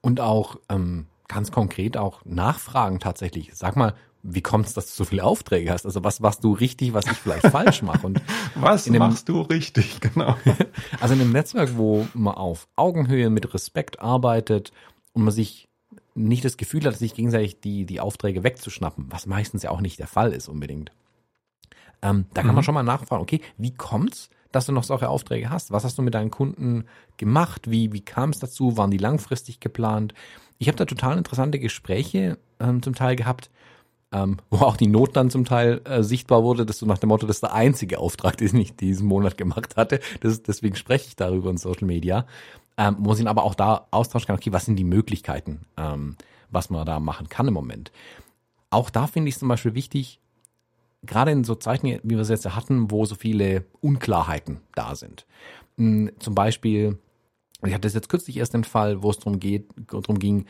Und 0.00 0.20
auch 0.20 0.56
ähm, 0.70 1.06
ganz 1.28 1.50
konkret 1.50 1.96
auch 1.96 2.24
nachfragen 2.24 2.98
tatsächlich. 2.98 3.50
Sag 3.54 3.76
mal, 3.76 3.94
wie 4.22 4.40
kommt 4.40 4.66
es, 4.66 4.74
dass 4.74 4.86
du 4.86 4.92
so 4.92 5.04
viele 5.04 5.24
Aufträge 5.24 5.70
hast? 5.70 5.84
Also 5.84 6.04
was 6.04 6.20
machst 6.20 6.44
du 6.44 6.52
richtig, 6.52 6.92
was 6.92 7.06
ich 7.06 7.16
vielleicht 7.16 7.46
falsch 7.50 7.82
mache? 7.82 8.06
Und 8.06 8.22
was 8.54 8.86
einem, 8.86 8.98
machst 8.98 9.28
du 9.28 9.40
richtig, 9.40 10.00
genau. 10.00 10.36
also 11.00 11.14
in 11.14 11.20
einem 11.20 11.32
Netzwerk, 11.32 11.76
wo 11.76 12.06
man 12.14 12.34
auf 12.34 12.68
Augenhöhe 12.76 13.30
mit 13.30 13.52
Respekt 13.52 14.00
arbeitet 14.00 14.72
und 15.12 15.24
man 15.24 15.34
sich 15.34 15.68
nicht 16.14 16.44
das 16.44 16.56
Gefühl 16.56 16.84
hat, 16.84 16.96
sich 16.96 17.14
gegenseitig 17.14 17.60
die, 17.60 17.84
die 17.84 18.00
Aufträge 18.00 18.44
wegzuschnappen, 18.44 19.06
was 19.08 19.26
meistens 19.26 19.62
ja 19.62 19.70
auch 19.70 19.80
nicht 19.80 19.98
der 19.98 20.06
Fall 20.06 20.32
ist 20.32 20.48
unbedingt. 20.48 20.92
Ähm, 22.02 22.26
da 22.34 22.42
kann 22.42 22.50
mhm. 22.50 22.56
man 22.56 22.64
schon 22.64 22.74
mal 22.74 22.82
nachfragen, 22.82 23.22
okay, 23.22 23.40
wie 23.56 23.74
kommt's, 23.74 24.28
dass 24.50 24.66
du 24.66 24.72
noch 24.72 24.84
solche 24.84 25.08
Aufträge 25.08 25.50
hast? 25.50 25.72
Was 25.72 25.84
hast 25.84 25.96
du 25.96 26.02
mit 26.02 26.14
deinen 26.14 26.30
Kunden 26.30 26.84
gemacht? 27.16 27.70
Wie, 27.70 27.92
wie 27.92 28.02
kam 28.02 28.30
es 28.30 28.38
dazu? 28.38 28.76
Waren 28.76 28.90
die 28.90 28.98
langfristig 28.98 29.60
geplant? 29.60 30.12
Ich 30.58 30.68
habe 30.68 30.76
da 30.76 30.84
total 30.84 31.16
interessante 31.16 31.58
Gespräche 31.58 32.38
ähm, 32.60 32.82
zum 32.82 32.94
Teil 32.94 33.16
gehabt, 33.16 33.50
ähm, 34.12 34.36
wo 34.50 34.58
auch 34.58 34.76
die 34.76 34.86
Not 34.86 35.16
dann 35.16 35.30
zum 35.30 35.44
Teil 35.44 35.80
äh, 35.84 36.02
sichtbar 36.02 36.42
wurde, 36.42 36.66
dass 36.66 36.78
du 36.78 36.86
nach 36.86 36.98
dem 36.98 37.08
Motto, 37.08 37.26
das 37.26 37.36
ist 37.36 37.42
der 37.42 37.54
einzige 37.54 37.98
Auftrag, 37.98 38.36
den 38.38 38.56
ich 38.56 38.76
diesen 38.76 39.06
Monat 39.06 39.36
gemacht 39.36 39.76
hatte. 39.76 40.00
Das, 40.20 40.42
deswegen 40.42 40.76
spreche 40.76 41.08
ich 41.08 41.16
darüber 41.16 41.50
in 41.50 41.56
Social 41.56 41.86
Media. 41.86 42.26
Ähm, 42.78 42.96
wo 43.00 43.08
man 43.08 43.16
sich 43.16 43.28
aber 43.28 43.44
auch 43.44 43.54
da 43.54 43.86
austauschen 43.90 44.28
kann, 44.28 44.36
okay, 44.36 44.52
was 44.52 44.64
sind 44.64 44.76
die 44.76 44.84
Möglichkeiten, 44.84 45.66
ähm, 45.76 46.16
was 46.50 46.70
man 46.70 46.86
da 46.86 47.00
machen 47.00 47.28
kann 47.28 47.46
im 47.46 47.52
Moment. 47.52 47.92
Auch 48.70 48.88
da 48.88 49.06
finde 49.06 49.28
ich 49.28 49.34
es 49.34 49.40
zum 49.40 49.48
Beispiel 49.48 49.74
wichtig, 49.74 50.20
gerade 51.02 51.32
in 51.32 51.44
so 51.44 51.54
Zeiten, 51.54 51.86
wie 52.02 52.14
wir 52.14 52.20
es 52.20 52.30
jetzt 52.30 52.48
hatten, 52.54 52.90
wo 52.90 53.04
so 53.04 53.14
viele 53.14 53.66
Unklarheiten 53.80 54.60
da 54.74 54.94
sind. 54.94 55.26
Hm, 55.76 56.12
zum 56.18 56.34
Beispiel, 56.34 56.98
ich 57.64 57.74
hatte 57.74 57.82
das 57.82 57.94
jetzt 57.94 58.08
kürzlich 58.08 58.38
erst 58.38 58.54
den 58.54 58.64
Fall, 58.64 59.02
wo 59.02 59.10
es 59.10 59.18
darum 59.18 59.38
geht, 59.38 59.68
darum 59.88 60.18
ging, 60.18 60.46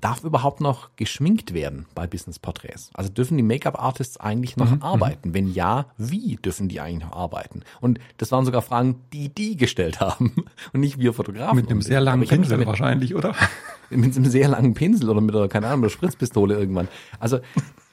darf 0.00 0.24
überhaupt 0.24 0.60
noch 0.60 0.90
geschminkt 0.96 1.54
werden 1.54 1.86
bei 1.94 2.06
Business 2.06 2.38
Porträts? 2.38 2.90
Also 2.94 3.10
dürfen 3.10 3.36
die 3.36 3.42
Make-up-Artists 3.42 4.16
eigentlich 4.16 4.56
noch 4.56 4.70
mhm, 4.70 4.82
arbeiten? 4.82 5.34
Wenn 5.34 5.52
ja, 5.52 5.86
wie 5.96 6.36
dürfen 6.36 6.68
die 6.68 6.80
eigentlich 6.80 7.08
noch 7.08 7.16
arbeiten? 7.16 7.62
Und 7.80 8.00
das 8.16 8.32
waren 8.32 8.44
sogar 8.44 8.62
Fragen, 8.62 8.96
die 9.12 9.28
die 9.28 9.56
gestellt 9.56 10.00
haben 10.00 10.34
und 10.72 10.80
nicht 10.80 10.98
wir 10.98 11.12
Fotografen. 11.12 11.56
Mit 11.56 11.70
einem 11.70 11.82
sehr 11.82 12.00
langen 12.00 12.26
Pinsel 12.26 12.50
damit, 12.50 12.66
wahrscheinlich, 12.66 13.14
oder? 13.14 13.34
Mit 13.90 14.16
einem 14.16 14.24
sehr 14.24 14.48
langen 14.48 14.72
Pinsel 14.72 15.10
oder 15.10 15.20
mit 15.20 15.36
einer, 15.36 15.48
keine 15.48 15.66
Ahnung, 15.66 15.80
mit 15.80 15.90
einer 15.90 15.94
Spritzpistole 15.94 16.58
irgendwann. 16.58 16.88
Also 17.20 17.40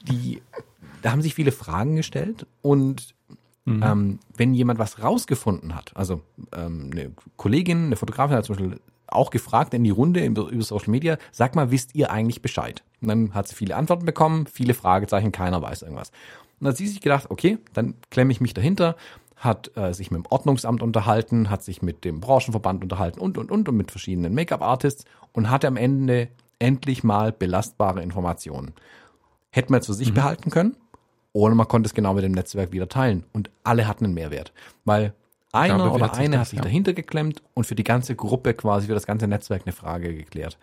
die, 0.08 0.42
da 1.02 1.12
haben 1.12 1.22
sich 1.22 1.36
viele 1.36 1.52
Fragen 1.52 1.98
gestellt 1.98 2.48
und 2.62 3.14
Mhm. 3.66 3.84
Ähm, 3.84 4.20
wenn 4.36 4.54
jemand 4.56 4.80
was 4.80 5.04
rausgefunden 5.04 5.76
hat, 5.76 5.92
also 5.96 6.22
ähm, 6.54 6.90
eine 6.92 7.12
Kollegin, 7.38 7.88
eine 7.88 7.98
Fotografin 7.98 8.36
hat 8.36 8.46
zum 8.46 8.56
Beispiel 8.56 8.80
auch 9.12 9.30
gefragt 9.30 9.74
in 9.74 9.84
die 9.84 9.90
Runde 9.90 10.24
über 10.26 10.64
Social 10.64 10.90
Media, 10.92 11.18
sag 11.32 11.56
mal, 11.56 11.72
wisst 11.72 11.96
ihr 11.96 12.12
eigentlich 12.12 12.42
Bescheid? 12.42 12.84
Und 13.02 13.08
dann 13.08 13.34
hat 13.34 13.48
sie 13.48 13.56
viele 13.56 13.76
Antworten 13.76 14.06
bekommen, 14.06 14.48
viele 14.48 14.74
Fragezeichen, 14.74 15.32
keiner 15.32 15.62
weiß 15.62 15.82
irgendwas. 15.84 16.10
Und 16.10 16.66
dann 16.66 16.70
hat 16.70 16.78
sie 16.78 16.88
sich 16.88 17.02
gedacht, 17.02 17.30
okay, 17.30 17.58
dann 17.74 17.96
klemme 18.10 18.32
ich 18.32 18.42
mich 18.42 18.54
dahinter, 18.54 18.96
hat 19.40 19.72
äh, 19.78 19.94
sich 19.94 20.12
mit 20.12 20.26
dem 20.26 20.32
Ordnungsamt 20.32 20.84
unterhalten, 20.84 21.50
hat 21.50 21.64
sich 21.64 21.82
mit 21.82 22.04
dem 22.04 22.20
Branchenverband 22.20 22.84
unterhalten 22.84 23.20
und, 23.20 23.38
und, 23.38 23.52
und, 23.52 23.70
und 23.70 23.78
mit 23.78 23.92
verschiedenen 23.92 24.34
Make-up-Artists 24.34 25.06
und 25.32 25.50
hatte 25.50 25.68
am 25.68 25.78
Ende 25.78 26.28
endlich 26.60 27.04
mal 27.04 27.32
belastbare 27.32 28.04
Informationen. 28.04 28.74
Hätte 29.50 29.72
man 29.72 29.82
zu 29.82 29.94
sich 29.94 30.10
mhm. 30.10 30.16
behalten 30.16 30.50
können 30.52 30.76
oder 31.32 31.56
man 31.56 31.68
konnte 31.68 31.88
es 31.88 31.94
genau 31.94 32.14
mit 32.14 32.24
dem 32.24 32.34
Netzwerk 32.34 32.74
wieder 32.74 32.90
teilen 32.90 33.26
und 33.32 33.50
alle 33.64 33.88
hatten 33.88 34.06
einen 34.06 34.14
Mehrwert, 34.14 34.52
weil 34.84 35.14
einer 35.52 35.94
oder 35.94 36.14
eine 36.14 36.40
hat 36.40 36.48
sich 36.48 36.58
ja. 36.58 36.64
dahinter 36.64 36.94
geklemmt 36.94 37.42
und 37.54 37.66
für 37.66 37.76
die 37.76 37.84
ganze 37.84 38.16
Gruppe 38.16 38.54
quasi, 38.54 38.88
für 38.88 38.94
das 38.94 39.08
ganze 39.08 39.28
Netzwerk 39.28 39.64
eine 39.66 39.74
Frage 39.74 40.16
geklärt. 40.16 40.58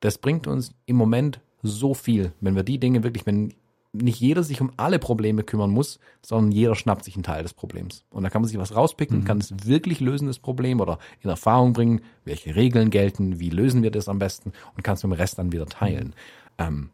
Das 0.00 0.18
bringt 0.18 0.46
uns 0.46 0.72
im 0.86 0.96
Moment 0.96 1.40
so 1.62 1.94
viel, 1.94 2.32
wenn 2.40 2.56
wir 2.56 2.62
die 2.62 2.78
Dinge 2.78 3.02
wirklich, 3.02 3.26
wenn 3.26 3.54
nicht 3.92 4.20
jeder 4.20 4.42
sich 4.42 4.60
um 4.60 4.72
alle 4.76 4.98
Probleme 4.98 5.42
kümmern 5.42 5.70
muss, 5.70 5.98
sondern 6.22 6.52
jeder 6.52 6.74
schnappt 6.74 7.04
sich 7.04 7.14
einen 7.14 7.24
Teil 7.24 7.42
des 7.42 7.54
Problems. 7.54 8.04
Und 8.10 8.22
da 8.22 8.30
kann 8.30 8.42
man 8.42 8.48
sich 8.48 8.58
was 8.58 8.74
rauspicken, 8.74 9.20
mhm. 9.20 9.24
kann 9.24 9.38
es 9.38 9.66
wirklich 9.66 10.00
lösen, 10.00 10.28
das 10.28 10.38
Problem, 10.38 10.80
oder 10.80 10.98
in 11.22 11.30
Erfahrung 11.30 11.72
bringen, 11.72 12.02
welche 12.24 12.54
Regeln 12.54 12.90
gelten, 12.90 13.40
wie 13.40 13.50
lösen 13.50 13.82
wir 13.82 13.90
das 13.90 14.08
am 14.08 14.18
besten 14.18 14.52
und 14.76 14.84
kann 14.84 14.94
es 14.94 15.02
mit 15.02 15.12
dem 15.12 15.20
Rest 15.20 15.38
dann 15.38 15.52
wieder 15.52 15.66
teilen. 15.66 16.14
Ähm, 16.58 16.90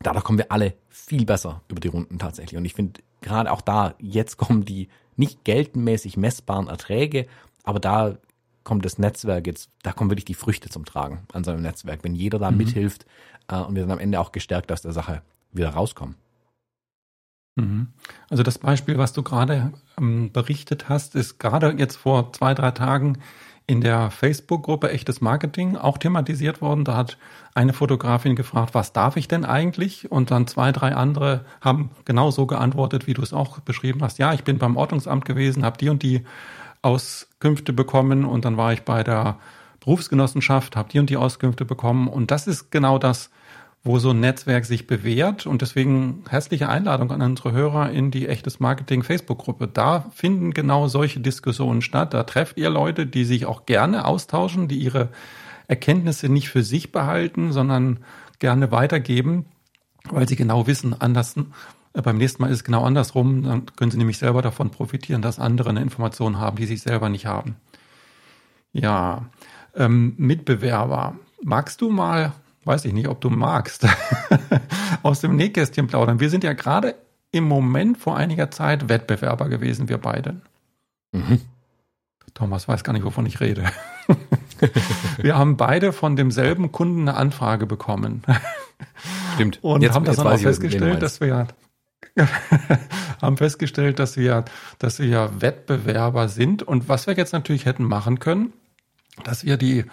dadurch 0.00 0.24
kommen 0.24 0.38
wir 0.38 0.50
alle 0.50 0.74
viel 0.88 1.26
besser 1.26 1.62
über 1.68 1.80
die 1.80 1.88
Runden 1.88 2.18
tatsächlich. 2.18 2.56
Und 2.56 2.64
ich 2.64 2.74
finde 2.74 3.00
gerade 3.20 3.52
auch 3.52 3.60
da, 3.60 3.94
jetzt 3.98 4.38
kommen 4.38 4.64
die 4.64 4.88
nicht 5.16 5.44
geltenmäßig 5.44 6.16
messbaren 6.16 6.68
Erträge, 6.68 7.26
aber 7.64 7.80
da 7.80 8.18
kommt 8.64 8.84
das 8.84 8.98
Netzwerk 8.98 9.46
jetzt, 9.46 9.70
da 9.82 9.92
kommen 9.92 10.10
wirklich 10.10 10.24
die 10.24 10.34
Früchte 10.34 10.68
zum 10.68 10.84
Tragen 10.84 11.26
an 11.32 11.44
seinem 11.44 11.62
Netzwerk, 11.62 12.04
wenn 12.04 12.14
jeder 12.14 12.38
da 12.38 12.50
mhm. 12.50 12.58
mithilft 12.58 13.06
äh, 13.48 13.56
und 13.56 13.74
wir 13.74 13.82
dann 13.82 13.92
am 13.92 13.98
Ende 13.98 14.20
auch 14.20 14.32
gestärkt 14.32 14.70
aus 14.72 14.82
der 14.82 14.92
Sache 14.92 15.22
wieder 15.52 15.70
rauskommen. 15.70 16.14
Mhm. 17.56 17.88
Also 18.30 18.42
das 18.42 18.58
Beispiel, 18.58 18.98
was 18.98 19.12
du 19.12 19.22
gerade 19.22 19.72
ähm, 19.98 20.32
berichtet 20.32 20.88
hast, 20.88 21.14
ist 21.14 21.38
gerade 21.38 21.74
jetzt 21.78 21.96
vor 21.96 22.32
zwei, 22.32 22.54
drei 22.54 22.70
Tagen 22.70 23.18
in 23.66 23.80
der 23.80 24.10
Facebook-Gruppe 24.10 24.90
Echtes 24.90 25.20
Marketing 25.20 25.76
auch 25.76 25.98
thematisiert 25.98 26.60
worden. 26.60 26.84
Da 26.84 26.96
hat 26.96 27.18
eine 27.54 27.72
Fotografin 27.72 28.36
gefragt, 28.36 28.74
was 28.74 28.92
darf 28.92 29.16
ich 29.16 29.28
denn 29.28 29.44
eigentlich? 29.44 30.10
Und 30.10 30.30
dann 30.30 30.46
zwei, 30.46 30.72
drei 30.72 30.94
andere 30.94 31.44
haben 31.60 31.90
genauso 32.04 32.46
geantwortet, 32.46 33.06
wie 33.06 33.14
du 33.14 33.22
es 33.22 33.32
auch 33.32 33.60
beschrieben 33.60 34.02
hast. 34.02 34.18
Ja, 34.18 34.32
ich 34.32 34.44
bin 34.44 34.58
beim 34.58 34.76
Ordnungsamt 34.76 35.24
gewesen, 35.24 35.64
habe 35.64 35.78
die 35.78 35.88
und 35.88 36.02
die 36.02 36.24
Auskünfte 36.82 37.72
bekommen 37.72 38.24
und 38.24 38.44
dann 38.44 38.56
war 38.56 38.72
ich 38.72 38.82
bei 38.82 39.04
der 39.04 39.38
Berufsgenossenschaft, 39.80 40.76
habe 40.76 40.88
die 40.90 40.98
und 40.98 41.10
die 41.10 41.16
Auskünfte 41.16 41.64
bekommen. 41.64 42.08
Und 42.08 42.30
das 42.30 42.46
ist 42.46 42.70
genau 42.70 42.98
das, 42.98 43.30
wo 43.84 43.98
so 43.98 44.10
ein 44.10 44.20
Netzwerk 44.20 44.64
sich 44.64 44.86
bewährt. 44.86 45.46
Und 45.46 45.62
deswegen 45.62 46.24
herzliche 46.28 46.68
Einladung 46.68 47.10
an 47.10 47.22
unsere 47.22 47.52
Hörer 47.52 47.90
in 47.90 48.10
die 48.10 48.28
echtes 48.28 48.60
Marketing 48.60 49.02
Facebook-Gruppe. 49.02 49.66
Da 49.66 50.06
finden 50.14 50.52
genau 50.52 50.86
solche 50.88 51.20
Diskussionen 51.20 51.82
statt. 51.82 52.14
Da 52.14 52.22
trefft 52.22 52.58
ihr 52.58 52.70
Leute, 52.70 53.06
die 53.06 53.24
sich 53.24 53.46
auch 53.46 53.66
gerne 53.66 54.04
austauschen, 54.04 54.68
die 54.68 54.78
ihre 54.78 55.08
Erkenntnisse 55.66 56.28
nicht 56.28 56.48
für 56.48 56.62
sich 56.62 56.92
behalten, 56.92 57.52
sondern 57.52 58.00
gerne 58.38 58.70
weitergeben, 58.70 59.46
weil 60.10 60.28
sie 60.28 60.36
genau 60.36 60.66
wissen, 60.66 61.00
anders, 61.00 61.36
äh, 61.94 62.02
beim 62.02 62.18
nächsten 62.18 62.42
Mal 62.42 62.48
ist 62.48 62.58
es 62.58 62.64
genau 62.64 62.84
andersrum. 62.84 63.42
Dann 63.42 63.66
können 63.76 63.90
sie 63.90 63.98
nämlich 63.98 64.18
selber 64.18 64.42
davon 64.42 64.70
profitieren, 64.70 65.22
dass 65.22 65.38
andere 65.38 65.70
eine 65.70 65.80
Information 65.80 66.38
haben, 66.38 66.56
die 66.56 66.66
sie 66.66 66.76
selber 66.76 67.08
nicht 67.08 67.26
haben. 67.26 67.56
Ja, 68.72 69.26
ähm, 69.74 70.14
Mitbewerber. 70.18 71.16
Magst 71.42 71.80
du 71.80 71.90
mal 71.90 72.32
weiß 72.64 72.84
ich 72.84 72.92
nicht, 72.92 73.08
ob 73.08 73.20
du 73.20 73.30
magst, 73.30 73.86
aus 75.02 75.20
dem 75.20 75.36
Nähkästchen 75.36 75.86
plaudern. 75.86 76.20
Wir 76.20 76.30
sind 76.30 76.44
ja 76.44 76.52
gerade 76.52 76.94
im 77.30 77.44
Moment 77.44 77.98
vor 77.98 78.16
einiger 78.16 78.50
Zeit 78.50 78.88
Wettbewerber 78.88 79.48
gewesen, 79.48 79.88
wir 79.88 79.98
beide. 79.98 80.40
Mhm. 81.12 81.40
Thomas 82.34 82.66
weiß 82.68 82.84
gar 82.84 82.92
nicht, 82.92 83.04
wovon 83.04 83.26
ich 83.26 83.40
rede. 83.40 83.64
wir 85.18 85.36
haben 85.36 85.56
beide 85.56 85.92
von 85.92 86.16
demselben 86.16 86.72
Kunden 86.72 87.08
eine 87.08 87.16
Anfrage 87.16 87.66
bekommen. 87.66 88.22
Stimmt. 89.34 89.58
Und 89.62 89.82
jetzt, 89.82 89.94
haben 89.94 90.04
das 90.04 90.16
dann 90.16 90.26
auch 90.26 90.38
festgestellt, 90.38 91.02
dass 91.02 91.20
wir 91.20 91.48
haben 93.22 93.36
festgestellt, 93.36 93.98
dass 93.98 94.16
wir, 94.16 94.44
dass 94.78 94.98
wir 94.98 95.30
Wettbewerber 95.40 96.28
sind. 96.28 96.62
Und 96.62 96.88
was 96.88 97.06
wir 97.06 97.14
jetzt 97.14 97.32
natürlich 97.32 97.66
hätten 97.66 97.84
machen 97.84 98.18
können, 98.18 98.52
dass 99.24 99.44
wir 99.44 99.56
die 99.56 99.84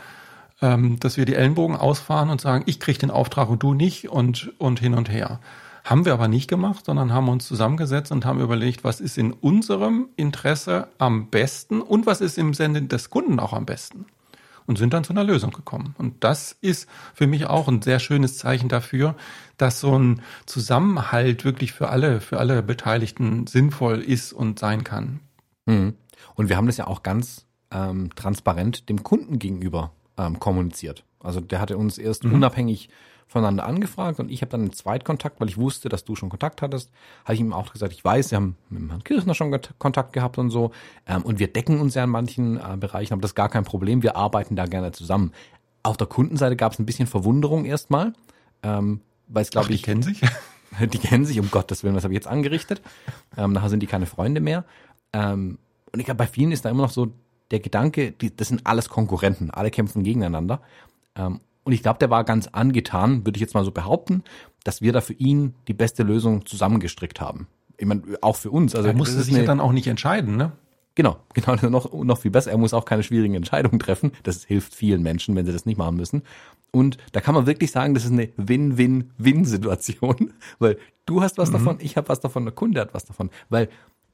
ähm, 0.62 1.00
dass 1.00 1.18
wir 1.18 1.26
die 1.26 1.36
Ellenbogen 1.36 1.76
ausfahren 1.76 2.30
und 2.30 2.42
sagen, 2.42 2.64
ich 2.68 2.80
kriege 2.80 3.00
den 3.00 3.12
Auftrag 3.12 3.50
und 3.50 3.64
du 3.64 3.74
nicht 3.74 4.10
und, 4.10 4.54
und 4.58 4.80
hin 4.80 4.94
und 4.94 5.10
her. 5.10 5.40
Haben 5.84 6.06
wir 6.06 6.14
aber 6.14 6.28
nicht 6.28 6.50
gemacht, 6.50 6.86
sondern 6.86 7.14
haben 7.14 7.30
uns 7.30 7.48
zusammengesetzt 7.48 8.12
und 8.12 8.26
haben 8.26 8.42
überlegt, 8.42 8.84
was 8.84 9.00
ist 9.00 9.18
in 9.18 9.32
unserem 9.32 10.10
Interesse 10.18 10.88
am 10.98 11.30
besten 11.30 11.82
und 11.82 12.06
was 12.06 12.22
ist 12.22 12.38
im 12.38 12.54
Sinne 12.54 12.84
des 12.84 13.10
Kunden 13.10 13.40
auch 13.40 13.54
am 13.54 13.66
besten. 13.66 14.06
Und 14.66 14.78
sind 14.78 14.94
dann 14.94 15.04
zu 15.04 15.14
einer 15.14 15.24
Lösung 15.24 15.50
gekommen. 15.50 15.96
Und 15.98 16.24
das 16.24 16.56
ist 16.62 16.88
für 17.16 17.26
mich 17.26 17.48
auch 17.48 17.68
ein 17.68 17.82
sehr 17.82 17.98
schönes 17.98 18.38
Zeichen 18.38 18.70
dafür, 18.70 19.16
dass 19.58 19.80
so 19.80 19.98
ein 19.98 20.22
Zusammenhalt 20.46 21.44
wirklich 21.44 21.74
für 21.74 21.90
alle, 21.90 22.22
für 22.22 22.38
alle 22.38 22.62
Beteiligten 22.62 23.48
sinnvoll 23.48 24.00
ist 24.00 24.32
und 24.32 24.60
sein 24.60 24.84
kann. 24.84 25.22
Mhm. 25.66 25.96
Und 26.36 26.50
wir 26.50 26.58
haben 26.58 26.68
das 26.68 26.78
ja 26.78 26.86
auch 26.86 27.02
ganz 27.02 27.48
ähm, 27.72 28.14
transparent 28.16 28.90
dem 28.90 29.02
Kunden 29.02 29.40
gegenüber 29.40 29.92
ähm, 30.20 30.40
kommuniziert. 30.40 31.04
Also 31.20 31.40
der 31.40 31.60
hatte 31.60 31.78
uns 31.78 31.98
erst 31.98 32.26
mhm. 32.26 32.34
unabhängig 32.34 32.90
voneinander 33.28 33.66
angefragt 33.66 34.20
und 34.20 34.32
ich 34.32 34.42
habe 34.42 34.50
dann 34.50 34.62
einen 34.62 34.74
Zweitkontakt, 34.74 35.40
weil 35.40 35.50
ich 35.50 35.58
wusste, 35.58 35.88
dass 35.88 36.04
du 36.04 36.16
schon 36.16 36.30
Kontakt 36.30 36.64
hattest, 36.64 36.90
habe 37.24 37.36
ich 37.36 37.40
ihm 37.40 37.54
auch 37.54 37.72
gesagt, 37.72 37.94
ich 37.94 38.04
weiß, 38.04 38.32
wir 38.32 38.38
haben 38.38 38.56
mit 38.70 38.90
Herrn 38.90 39.04
Kirchner 39.04 39.36
schon 39.36 39.56
Kontakt 39.78 40.14
gehabt 40.14 40.40
und 40.40 40.50
so 40.50 40.72
ähm, 41.06 41.22
und 41.22 41.38
wir 41.38 41.48
decken 41.48 41.80
uns 41.80 41.94
ja 41.94 42.04
in 42.04 42.10
manchen 42.10 42.58
äh, 42.58 42.76
Bereichen, 42.78 43.14
aber 43.14 43.22
das 43.22 43.32
ist 43.32 43.36
gar 43.36 43.50
kein 43.50 43.66
Problem, 43.66 44.02
wir 44.02 44.16
arbeiten 44.16 44.56
da 44.56 44.66
gerne 44.66 44.92
zusammen. 44.92 45.32
Auf 45.84 45.96
der 45.96 46.08
Kundenseite 46.08 46.56
gab 46.56 46.74
es 46.74 46.80
ein 46.80 46.88
bisschen 46.88 47.06
Verwunderung 47.06 47.66
erstmal, 47.66 48.14
ähm, 48.64 49.02
weil 49.28 49.44
es 49.44 49.52
glaube 49.52 49.72
ich... 49.72 49.78
Die 49.78 49.86
kennen 49.86 50.02
sich? 50.02 50.22
die 50.80 50.98
kennen 50.98 51.26
sich, 51.26 51.40
um 51.40 51.52
Gottes 51.52 51.84
Willen, 51.84 51.96
was 51.96 52.04
habe 52.04 52.14
ich 52.14 52.18
jetzt 52.18 52.28
angerichtet? 52.28 52.82
Ähm, 53.38 53.54
nachher 53.54 53.70
sind 53.70 53.82
die 53.82 53.88
keine 53.88 54.08
Freunde 54.08 54.42
mehr. 54.42 54.66
Ähm, 55.14 55.60
und 55.92 56.00
ich 56.00 56.06
glaube, 56.06 56.18
bei 56.18 56.28
vielen 56.28 56.52
ist 56.52 56.66
da 56.66 56.70
immer 56.70 56.84
noch 56.84 56.92
so 56.92 57.14
der 57.52 57.60
Gedanke, 57.60 58.12
die, 58.12 58.36
das 58.36 58.50
sind 58.50 58.66
alles 58.66 58.90
Konkurrenten, 58.90 59.52
alle 59.52 59.72
kämpfen 59.72 60.04
gegeneinander. 60.04 60.62
Ähm, 61.16 61.40
und 61.64 61.74
ich 61.74 61.84
glaube, 61.84 62.00
der 62.00 62.10
war 62.10 62.24
ganz 62.24 62.48
angetan, 62.48 63.26
würde 63.26 63.38
ich 63.38 63.42
jetzt 63.42 63.54
mal 63.54 63.66
so 63.66 63.72
behaupten, 63.72 64.24
dass 64.64 64.82
wir 64.82 64.94
da 64.94 65.02
für 65.02 65.14
ihn 65.14 65.56
die 65.68 65.74
beste 65.74 66.04
Lösung 66.04 66.46
zusammengestrickt 66.46 67.22
haben. 67.22 67.48
Ich 67.78 67.86
meine, 67.86 68.02
auch 68.22 68.36
für 68.36 68.52
uns. 68.52 68.76
Also 68.76 68.88
er 68.88 68.96
musste 68.96 69.22
sich 69.22 69.34
ja 69.34 69.44
dann 69.44 69.60
auch 69.60 69.72
nicht 69.72 69.88
entscheiden, 69.88 70.36
ne? 70.36 70.52
Genau, 70.96 71.18
genau, 71.34 71.56
noch, 71.70 71.94
noch 71.94 72.18
viel 72.18 72.32
besser. 72.32 72.52
Er 72.52 72.58
muss 72.58 72.74
auch 72.74 72.86
keine 72.86 73.04
schwierigen 73.04 73.36
Entscheidungen 73.36 73.80
treffen. 73.80 74.12
Das 74.24 74.44
hilft 74.44 74.76
vielen 74.76 75.02
Menschen, 75.02 75.36
wenn 75.36 75.46
sie 75.46 75.54
das 75.54 75.66
nicht 75.66 75.78
machen 75.78 75.96
müssen. 75.96 76.24
Und 76.72 76.98
da 77.14 77.22
kann 77.22 77.36
man 77.36 77.46
wirklich 77.46 77.72
sagen, 77.72 77.94
das 77.94 78.06
ist 78.06 78.12
eine 78.12 78.30
Win-Win-Win-Situation, 78.36 80.34
weil 80.60 80.78
du 81.06 81.22
hast 81.22 81.38
was 81.38 81.50
mhm. 81.50 81.54
davon, 81.54 81.78
ich 81.80 81.98
habe 81.98 82.10
was 82.10 82.20
davon, 82.20 82.46
der 82.46 82.54
Kunde 82.54 82.82
hat 82.82 82.94
was 82.94 83.06
davon. 83.06 83.30
Weil 83.50 83.70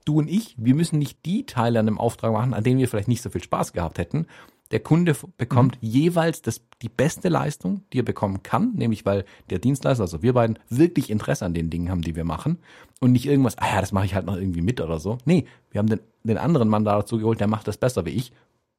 du 0.06 0.20
und 0.20 0.30
ich, 0.30 0.56
wir 0.58 0.76
müssen 0.76 1.00
nicht 1.00 1.26
die 1.26 1.46
Teile 1.46 1.80
an 1.80 1.88
dem 1.88 1.98
Auftrag 1.98 2.32
machen, 2.32 2.54
an 2.54 2.64
denen 2.64 2.80
wir 2.80 2.88
vielleicht 2.88 3.08
nicht 3.08 3.22
so 3.22 3.30
viel 3.30 3.44
Spaß 3.44 3.74
gehabt 3.74 3.98
hätten. 3.98 4.28
Der 4.72 4.80
Kunde 4.80 5.16
bekommt 5.38 5.82
mhm. 5.82 5.88
jeweils 5.88 6.42
das, 6.42 6.62
die 6.82 6.90
beste 6.90 7.30
Leistung, 7.30 7.84
die 7.94 8.00
er 8.00 8.04
bekommen 8.04 8.42
kann, 8.42 8.74
nämlich 8.74 9.06
weil 9.06 9.26
der 9.50 9.60
Dienstleister, 9.60 10.04
also 10.04 10.24
wir 10.24 10.34
beiden, 10.34 10.58
wirklich 10.70 11.10
Interesse 11.10 11.46
an 11.46 11.54
den 11.54 11.70
Dingen 11.70 11.90
haben, 11.90 12.02
die 12.02 12.16
wir 12.16 12.24
machen 12.24 12.58
und 13.00 13.12
nicht 13.12 13.28
irgendwas, 13.28 13.58
ah 13.58 13.68
ja, 13.68 13.82
das 13.82 13.92
mache 13.92 14.06
ich 14.06 14.16
halt 14.16 14.26
noch 14.26 14.38
irgendwie 14.38 14.62
mit 14.62 14.82
oder 14.82 15.00
so. 15.00 15.18
Nee, 15.26 15.46
wir 15.70 15.80
haben 15.80 15.90
den, 15.90 16.00
den 16.24 16.38
anderen 16.38 16.70
Mann 16.70 16.84
dazu 16.84 17.20
geholt, 17.20 17.40
der 17.40 17.48
macht 17.48 17.68
das 17.68 17.78
besser 17.78 18.06
wie 18.06 18.12
ich, 18.12 18.32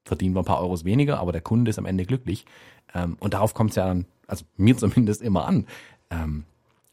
verdient 0.03 0.35
wir 0.35 0.41
ein 0.41 0.45
paar 0.45 0.61
Euros 0.61 0.83
weniger, 0.83 1.19
aber 1.19 1.31
der 1.31 1.41
Kunde 1.41 1.69
ist 1.69 1.79
am 1.79 1.85
Ende 1.85 2.05
glücklich. 2.05 2.45
Ähm, 2.93 3.15
und 3.19 3.33
darauf 3.33 3.53
kommt 3.53 3.71
es 3.71 3.75
ja 3.77 3.87
dann, 3.87 4.05
also 4.27 4.45
mir 4.57 4.75
zumindest 4.77 5.21
immer 5.21 5.45
an. 5.45 5.67
Ähm, 6.09 6.45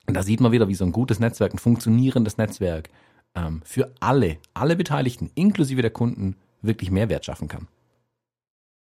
und 0.07 0.15
da 0.15 0.23
sieht 0.23 0.41
man 0.41 0.53
wieder, 0.53 0.69
wie 0.69 0.75
so 0.75 0.85
ein 0.85 0.93
gutes 0.93 1.19
Netzwerk, 1.19 1.55
ein 1.55 1.59
funktionierendes 1.59 2.37
Netzwerk 2.37 2.91
ähm, 3.35 3.63
für 3.65 3.93
alle, 4.01 4.39
alle 4.55 4.77
Beteiligten, 4.77 5.31
inklusive 5.35 5.83
der 5.83 5.91
Kunden, 5.91 6.37
wirklich 6.63 6.91
Mehrwert 6.91 7.25
schaffen 7.25 7.49
kann. 7.49 7.69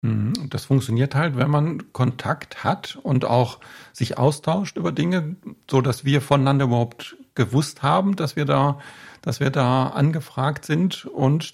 Mhm. 0.03 0.33
Das 0.51 0.67
funktioniert 0.67 1.15
halt, 1.15 1.37
wenn 1.37 1.51
man 1.51 1.93
Kontakt 1.93 2.65
hat 2.65 2.99
und 3.03 3.25
auch 3.25 3.61
sich 3.93 4.19
austauscht 4.19 4.77
über 4.77 4.93
Dinge, 4.93 5.37
so 5.71 5.81
dass 5.81 6.05
wir 6.05 6.21
voneinander 6.21 6.67
überhaupt 6.67 7.17
gewusst 7.35 7.83
haben, 7.83 8.17
dass 8.17 8.37
wir 8.37 8.45
da, 8.45 8.79
dass 9.23 9.41
wir 9.41 9.51
da 9.51 9.89
angefragt 9.89 10.65
sind. 10.65 11.07
Und 11.07 11.53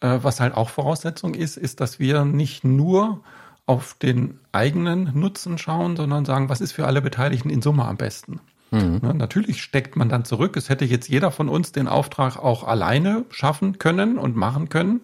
äh, 0.00 0.18
was 0.22 0.40
halt 0.40 0.54
auch 0.54 0.70
Voraussetzung 0.70 1.34
ist, 1.34 1.56
ist, 1.56 1.80
dass 1.80 1.98
wir 1.98 2.24
nicht 2.24 2.64
nur 2.64 3.22
auf 3.66 3.94
den 3.94 4.40
eigenen 4.52 5.12
Nutzen 5.14 5.58
schauen, 5.58 5.96
sondern 5.96 6.24
sagen, 6.24 6.48
was 6.48 6.60
ist 6.60 6.72
für 6.72 6.86
alle 6.86 7.02
Beteiligten 7.02 7.50
in 7.50 7.62
Summe 7.62 7.84
am 7.84 7.96
besten. 7.96 8.40
Mhm. 8.70 9.00
Ne, 9.02 9.14
natürlich 9.14 9.62
steckt 9.62 9.96
man 9.96 10.08
dann 10.08 10.24
zurück. 10.24 10.56
Es 10.56 10.68
hätte 10.68 10.84
jetzt 10.84 11.08
jeder 11.08 11.30
von 11.30 11.48
uns 11.48 11.72
den 11.72 11.88
Auftrag 11.88 12.36
auch 12.36 12.64
alleine 12.64 13.24
schaffen 13.30 13.78
können 13.78 14.18
und 14.18 14.36
machen 14.36 14.68
können. 14.68 15.00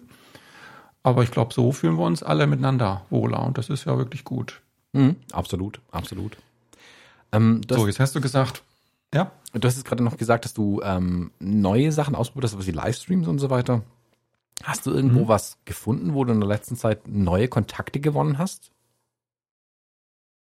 Aber 1.03 1.23
ich 1.23 1.31
glaube, 1.31 1.53
so 1.53 1.71
fühlen 1.71 1.97
wir 1.97 2.05
uns 2.05 2.23
alle 2.23 2.47
miteinander 2.47 3.05
wohler 3.09 3.45
und 3.45 3.57
das 3.57 3.69
ist 3.69 3.85
ja 3.85 3.97
wirklich 3.97 4.23
gut. 4.23 4.61
Mhm, 4.93 5.15
absolut, 5.31 5.79
absolut. 5.91 6.37
Ähm, 7.31 7.61
so, 7.69 7.87
jetzt 7.87 7.99
hast 7.99 8.15
du 8.15 8.21
gesagt, 8.21 8.63
ja. 9.13 9.31
Du 9.53 9.65
hast 9.67 9.77
jetzt 9.77 9.85
gerade 9.85 10.03
noch 10.03 10.17
gesagt, 10.17 10.45
dass 10.45 10.53
du 10.53 10.81
ähm, 10.83 11.31
neue 11.39 11.91
Sachen 11.91 12.15
ausprobiert 12.15 12.51
hast, 12.51 12.57
was 12.57 12.65
die 12.65 12.71
Livestreams 12.71 13.27
und 13.27 13.39
so 13.39 13.49
weiter. 13.49 13.83
Hast 14.63 14.85
du 14.85 14.91
irgendwo 14.91 15.21
mhm. 15.21 15.27
was 15.27 15.57
gefunden, 15.65 16.13
wo 16.13 16.23
du 16.23 16.33
in 16.33 16.39
der 16.39 16.49
letzten 16.49 16.75
Zeit 16.75 17.07
neue 17.07 17.47
Kontakte 17.47 17.99
gewonnen 17.99 18.37
hast? 18.37 18.71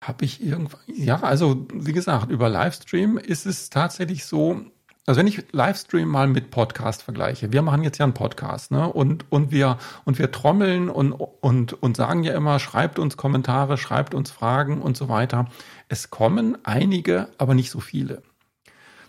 Habe 0.01 0.25
ich 0.25 0.44
irgendwann, 0.44 0.80
ja, 0.88 1.22
also 1.22 1.68
wie 1.74 1.94
gesagt, 1.94 2.30
über 2.30 2.50
Livestream 2.50 3.18
ist 3.18 3.46
es 3.46 3.70
tatsächlich 3.70 4.25
so, 4.25 4.62
also 5.08 5.20
wenn 5.20 5.27
ich 5.27 5.44
Livestream 5.54 6.08
mal 6.08 6.27
mit 6.27 6.51
Podcast 6.51 7.01
vergleiche, 7.01 7.51
wir 7.51 7.62
machen 7.62 7.82
jetzt 7.84 7.98
ja 7.98 8.06
einen 8.06 8.13
Podcast, 8.13 8.72
ne? 8.72 8.92
Und, 8.92 9.25
und 9.32 9.51
wir, 9.51 9.77
und 10.06 10.20
wir 10.20 10.32
trommeln 10.32 10.89
und, 10.89 11.13
und, 11.13 11.82
und 11.82 11.98
sagen 11.98 12.24
ja 12.24 12.34
immer, 12.34 12.60
schreibt 12.60 13.00
uns 13.00 13.18
Kommentare, 13.18 13.77
schreibt 13.77 14.13
uns 14.13 14.30
Fragen 14.30 14.82
und 14.82 14.98
so 14.98 15.10
weiter. 15.10 15.48
Es 15.88 16.10
kommen 16.10 16.58
einige, 16.63 17.30
aber 17.38 17.56
nicht 17.56 17.72
so 17.72 17.80
viele. 17.80 18.22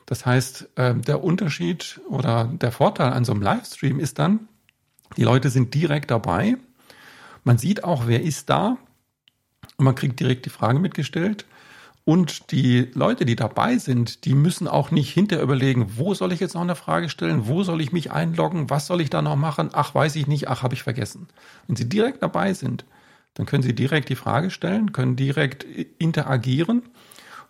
Das 0.06 0.24
heißt, 0.24 0.70
äh, 0.76 0.94
der 0.94 1.22
Unterschied 1.22 2.00
oder 2.08 2.44
der 2.44 2.72
Vorteil 2.72 3.12
an 3.12 3.26
so 3.26 3.32
einem 3.32 3.42
Livestream 3.42 4.00
ist 4.00 4.18
dann, 4.18 4.48
die 5.16 5.24
Leute 5.24 5.50
sind 5.50 5.74
direkt 5.74 6.10
dabei. 6.10 6.56
Man 7.44 7.58
sieht 7.58 7.84
auch, 7.84 8.06
wer 8.06 8.22
ist 8.22 8.48
da. 8.48 8.78
Und 9.78 9.84
man 9.84 9.94
kriegt 9.94 10.20
direkt 10.20 10.44
die 10.44 10.50
Frage 10.50 10.78
mitgestellt. 10.78 11.46
Und 12.04 12.52
die 12.52 12.90
Leute, 12.94 13.26
die 13.26 13.36
dabei 13.36 13.76
sind, 13.76 14.24
die 14.24 14.34
müssen 14.34 14.66
auch 14.66 14.90
nicht 14.90 15.12
hinterher 15.12 15.44
überlegen, 15.44 15.92
wo 15.96 16.14
soll 16.14 16.32
ich 16.32 16.40
jetzt 16.40 16.54
noch 16.54 16.62
eine 16.62 16.74
Frage 16.74 17.10
stellen, 17.10 17.46
wo 17.46 17.62
soll 17.62 17.82
ich 17.82 17.92
mich 17.92 18.10
einloggen, 18.10 18.70
was 18.70 18.86
soll 18.86 19.02
ich 19.02 19.10
da 19.10 19.20
noch 19.20 19.36
machen, 19.36 19.70
ach 19.72 19.94
weiß 19.94 20.16
ich 20.16 20.26
nicht, 20.26 20.48
ach 20.48 20.62
habe 20.62 20.74
ich 20.74 20.82
vergessen. 20.82 21.28
Wenn 21.66 21.76
sie 21.76 21.86
direkt 21.88 22.22
dabei 22.22 22.54
sind, 22.54 22.86
dann 23.34 23.44
können 23.44 23.62
sie 23.62 23.74
direkt 23.74 24.08
die 24.08 24.14
Frage 24.14 24.50
stellen, 24.50 24.92
können 24.92 25.16
direkt 25.16 25.64
interagieren 25.98 26.84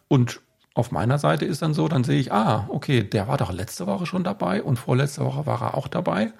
und 0.09 0.41
auf 0.75 0.91
meiner 0.91 1.19
Seite 1.19 1.45
ist 1.45 1.63
dann 1.63 1.75
so, 1.75 1.89
dann 1.89 2.05
sehe 2.05 2.21
ich, 2.21 2.33
ah, 2.33 2.67
okay, 2.69 3.03
der 3.03 3.27
war 3.29 3.37
doch 3.37 3.53
letzte 3.53 3.87
Woche 3.87 4.07
schon 4.07 4.25
dabei 4.25 4.63
und 4.63 4.79
vorletzte 4.79 5.25
Woche 5.25 5.47
war 5.47 5.63
er 5.63 5.75
auch 5.77 5.89
dabei. 5.89 6.33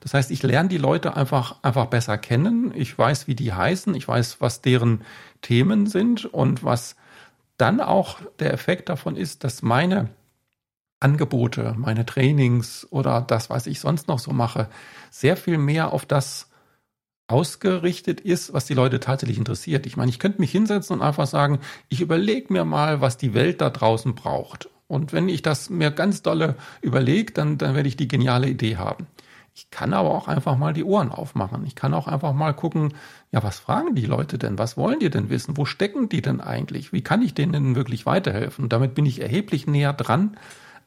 Das 0.00 0.14
heißt, 0.14 0.30
ich 0.30 0.42
lerne 0.42 0.68
die 0.68 0.78
Leute 0.78 1.16
einfach, 1.16 1.56
einfach 1.62 1.86
besser 1.86 2.18
kennen. 2.18 2.72
Ich 2.74 2.98
weiß, 2.98 3.26
wie 3.26 3.34
die 3.34 3.52
heißen. 3.54 3.94
Ich 3.94 4.06
weiß, 4.06 4.40
was 4.40 4.60
deren 4.60 5.00
Themen 5.44 5.86
sind 5.86 6.24
und 6.24 6.64
was 6.64 6.96
dann 7.56 7.80
auch 7.80 8.20
der 8.40 8.52
Effekt 8.52 8.88
davon 8.88 9.14
ist, 9.14 9.44
dass 9.44 9.62
meine 9.62 10.08
Angebote, 11.00 11.74
meine 11.76 12.06
Trainings 12.06 12.86
oder 12.90 13.20
das, 13.20 13.50
was 13.50 13.66
ich 13.66 13.78
sonst 13.78 14.08
noch 14.08 14.18
so 14.18 14.32
mache, 14.32 14.68
sehr 15.10 15.36
viel 15.36 15.58
mehr 15.58 15.92
auf 15.92 16.06
das 16.06 16.50
ausgerichtet 17.28 18.20
ist, 18.20 18.52
was 18.52 18.66
die 18.66 18.74
Leute 18.74 19.00
tatsächlich 19.00 19.38
interessiert. 19.38 19.86
Ich 19.86 19.96
meine, 19.96 20.10
ich 20.10 20.18
könnte 20.18 20.40
mich 20.40 20.50
hinsetzen 20.50 20.96
und 20.96 21.02
einfach 21.02 21.26
sagen, 21.26 21.60
ich 21.88 22.00
überlege 22.00 22.52
mir 22.52 22.64
mal, 22.64 23.00
was 23.00 23.16
die 23.16 23.34
Welt 23.34 23.60
da 23.60 23.70
draußen 23.70 24.14
braucht. 24.14 24.68
Und 24.88 25.12
wenn 25.12 25.28
ich 25.28 25.42
das 25.42 25.70
mir 25.70 25.90
ganz 25.90 26.22
dolle 26.22 26.56
überlege, 26.82 27.32
dann, 27.32 27.58
dann 27.58 27.74
werde 27.74 27.88
ich 27.88 27.96
die 27.96 28.08
geniale 28.08 28.48
Idee 28.48 28.76
haben. 28.76 29.06
Ich 29.56 29.70
kann 29.70 29.94
aber 29.94 30.10
auch 30.10 30.26
einfach 30.26 30.56
mal 30.58 30.72
die 30.72 30.82
Ohren 30.82 31.12
aufmachen. 31.12 31.64
Ich 31.64 31.76
kann 31.76 31.94
auch 31.94 32.08
einfach 32.08 32.32
mal 32.32 32.52
gucken, 32.52 32.94
ja, 33.30 33.40
was 33.44 33.60
fragen 33.60 33.94
die 33.94 34.04
Leute 34.04 34.36
denn? 34.36 34.58
Was 34.58 34.76
wollen 34.76 34.98
die 34.98 35.10
denn 35.10 35.30
wissen? 35.30 35.56
Wo 35.56 35.64
stecken 35.64 36.08
die 36.08 36.22
denn 36.22 36.40
eigentlich? 36.40 36.92
Wie 36.92 37.02
kann 37.02 37.22
ich 37.22 37.34
denen 37.34 37.52
denn 37.52 37.76
wirklich 37.76 38.04
weiterhelfen? 38.04 38.64
Und 38.64 38.72
damit 38.72 38.96
bin 38.96 39.06
ich 39.06 39.22
erheblich 39.22 39.68
näher 39.68 39.92
dran 39.92 40.36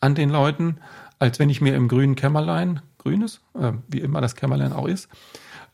an 0.02 0.16
den 0.16 0.30
Leuten, 0.30 0.80
als 1.18 1.40
wenn 1.40 1.50
ich 1.50 1.62
mir 1.62 1.76
im 1.76 1.88
grünen 1.88 2.16
Kämmerlein, 2.16 2.82
grünes, 2.98 3.40
äh, 3.58 3.72
wie 3.88 4.00
immer 4.00 4.20
das 4.20 4.36
Kämmerlein 4.36 4.74
auch 4.74 4.88
ist, 4.88 5.08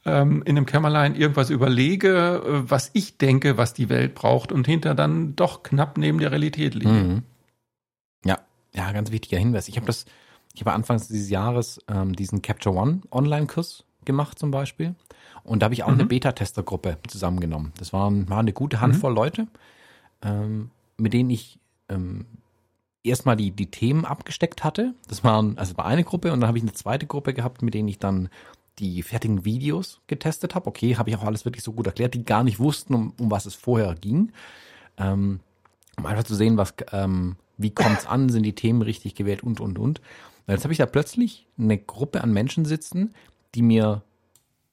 ähm, 0.06 0.44
in 0.46 0.56
dem 0.56 0.68
Kämmerlein 0.68 1.15
irgendwas 1.15 1.50
überlege, 1.50 2.44
äh, 2.46 2.70
was 2.70 2.91
ich 2.94 3.18
denke, 3.18 3.58
was 3.58 3.74
die 3.74 3.89
Welt 3.89 4.13
braucht 4.13 4.52
und 4.52 4.68
hinter 4.68 4.94
dann 4.94 5.36
doch 5.36 5.63
knapp 5.63 5.98
neben 5.98 6.20
der 6.20 6.32
Realität 6.32 6.76
liege. 6.76 6.89
Mhm. 6.89 7.24
Ja, 8.24 8.39
ja, 8.74 8.91
ganz 8.91 9.10
wichtiger 9.12 9.39
Hinweis. 9.39 9.68
Ich 9.68 9.78
habe 9.78 9.88
das 9.88 10.06
ich 10.54 10.62
habe 10.62 10.74
anfangs 10.74 11.08
dieses 11.08 11.30
Jahres 11.30 11.80
ähm, 11.88 12.16
diesen 12.16 12.42
Capture 12.42 12.76
One 12.76 13.02
Online-Kurs 13.12 13.84
gemacht 14.06 14.38
zum 14.39 14.52
Beispiel. 14.52 14.96
Und 15.44 15.60
da 15.60 15.66
habe 15.66 15.74
ich 15.74 15.84
auch 15.84 15.89
mhm. 15.89 15.96
eine 15.96 16.06
Beta-Tester-Gruppe 16.06 16.98
zusammengenommen. 17.08 17.74
Das 17.78 17.92
waren, 17.92 18.30
war 18.30 18.39
eine 18.39 18.54
gute 18.54 18.80
Handvoll 18.80 19.12
mhm. 19.12 19.16
Leute, 19.16 19.48
ähm, 20.22 20.70
mit 20.98 21.13
denen 21.13 21.30
ich 21.30 21.60
ähm, 21.89 22.26
erstmal 23.04 23.36
die, 23.36 23.52
die 23.52 23.70
Themen 23.70 24.06
abgesteckt 24.06 24.63
hatte. 24.63 24.94
Das 25.08 25.24
waren, 25.24 25.58
also 25.58 25.76
war 25.78 25.86
eine 25.86 26.04
Gruppe 26.04 26.32
und 26.32 26.42
dann 26.42 26.48
habe 26.48 26.58
ich 26.58 26.63
eine 26.63 26.74
zweite 26.74 27.08
Gruppe 27.08 27.34
gehabt, 27.34 27.62
mit 27.62 27.74
denen 27.74 27.88
ich 27.88 28.00
dann 28.00 28.30
die 28.80 29.04
fertigen 29.04 29.46
Videos 29.46 30.02
getestet 30.08 30.56
habe. 30.56 30.68
Okay, 30.68 30.96
habe 30.96 31.10
ich 31.10 31.16
auch 31.16 31.24
alles 31.24 31.46
wirklich 31.46 31.63
so 31.63 31.74
gut 31.74 31.88
erklärt, 31.88 32.13
die 32.13 32.24
gar 32.24 32.44
nicht 32.44 32.60
wussten, 32.60 32.94
um, 32.94 33.13
um 33.20 33.30
was 33.30 33.46
es 33.46 33.56
vorher 33.56 33.96
ging. 33.96 34.32
Ähm, 34.98 35.42
um 35.98 36.06
einfach 36.06 36.24
zu 36.24 36.36
sehen, 36.36 36.58
was, 36.58 36.74
ähm, 36.92 37.36
wie 37.58 37.72
kommt's 37.72 38.08
an, 38.08 38.30
sind 38.30 38.44
die 38.44 38.56
Themen 38.56 38.82
richtig 38.82 39.16
gewählt 39.16 39.44
und, 39.44 39.60
und, 39.60 39.78
und. 39.78 40.02
Und 40.46 40.54
jetzt 40.54 40.64
habe 40.64 40.74
ich 40.74 40.78
da 40.78 40.86
plötzlich 40.86 41.48
eine 41.58 41.78
Gruppe 41.78 42.22
an 42.22 42.32
Menschen 42.32 42.66
sitzen, 42.66 43.14
die 43.56 43.62
mir 43.62 44.04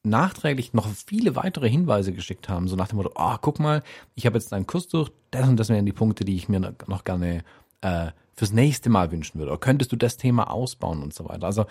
nachträglich 0.02 0.72
noch 0.72 0.88
viele 0.88 1.36
weitere 1.36 1.68
Hinweise 1.68 2.12
geschickt 2.12 2.48
haben, 2.48 2.68
so 2.68 2.76
nach 2.76 2.88
dem 2.88 2.96
Motto, 2.96 3.12
oh, 3.14 3.36
guck 3.40 3.60
mal, 3.60 3.82
ich 4.14 4.26
habe 4.26 4.38
jetzt 4.38 4.52
einen 4.52 4.66
Kurs 4.66 4.88
durch, 4.88 5.10
das 5.30 5.48
und 5.48 5.58
das 5.58 5.68
wären 5.68 5.86
die 5.86 5.92
Punkte, 5.92 6.24
die 6.24 6.36
ich 6.36 6.48
mir 6.48 6.74
noch 6.86 7.04
gerne 7.04 7.44
äh, 7.82 8.10
fürs 8.34 8.52
nächste 8.52 8.88
Mal 8.88 9.12
wünschen 9.12 9.38
würde. 9.38 9.52
Oder 9.52 9.60
könntest 9.60 9.92
du 9.92 9.96
das 9.96 10.16
Thema 10.16 10.50
ausbauen 10.50 11.02
und 11.02 11.12
so 11.12 11.28
weiter. 11.28 11.46
Also 11.46 11.66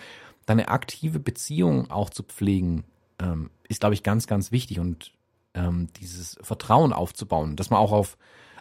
deine 0.46 0.68
aktive 0.68 1.18
Beziehung 1.18 1.90
auch 1.90 2.10
zu 2.10 2.22
pflegen, 2.22 2.84
ähm, 3.18 3.50
ist, 3.68 3.80
glaube 3.80 3.94
ich, 3.94 4.02
ganz, 4.02 4.26
ganz 4.26 4.52
wichtig 4.52 4.78
und 4.78 5.12
ähm, 5.54 5.88
dieses 6.00 6.38
Vertrauen 6.42 6.92
aufzubauen, 6.92 7.56
dass 7.56 7.70
man 7.70 7.80
auch 7.80 7.92
auf, 7.92 8.16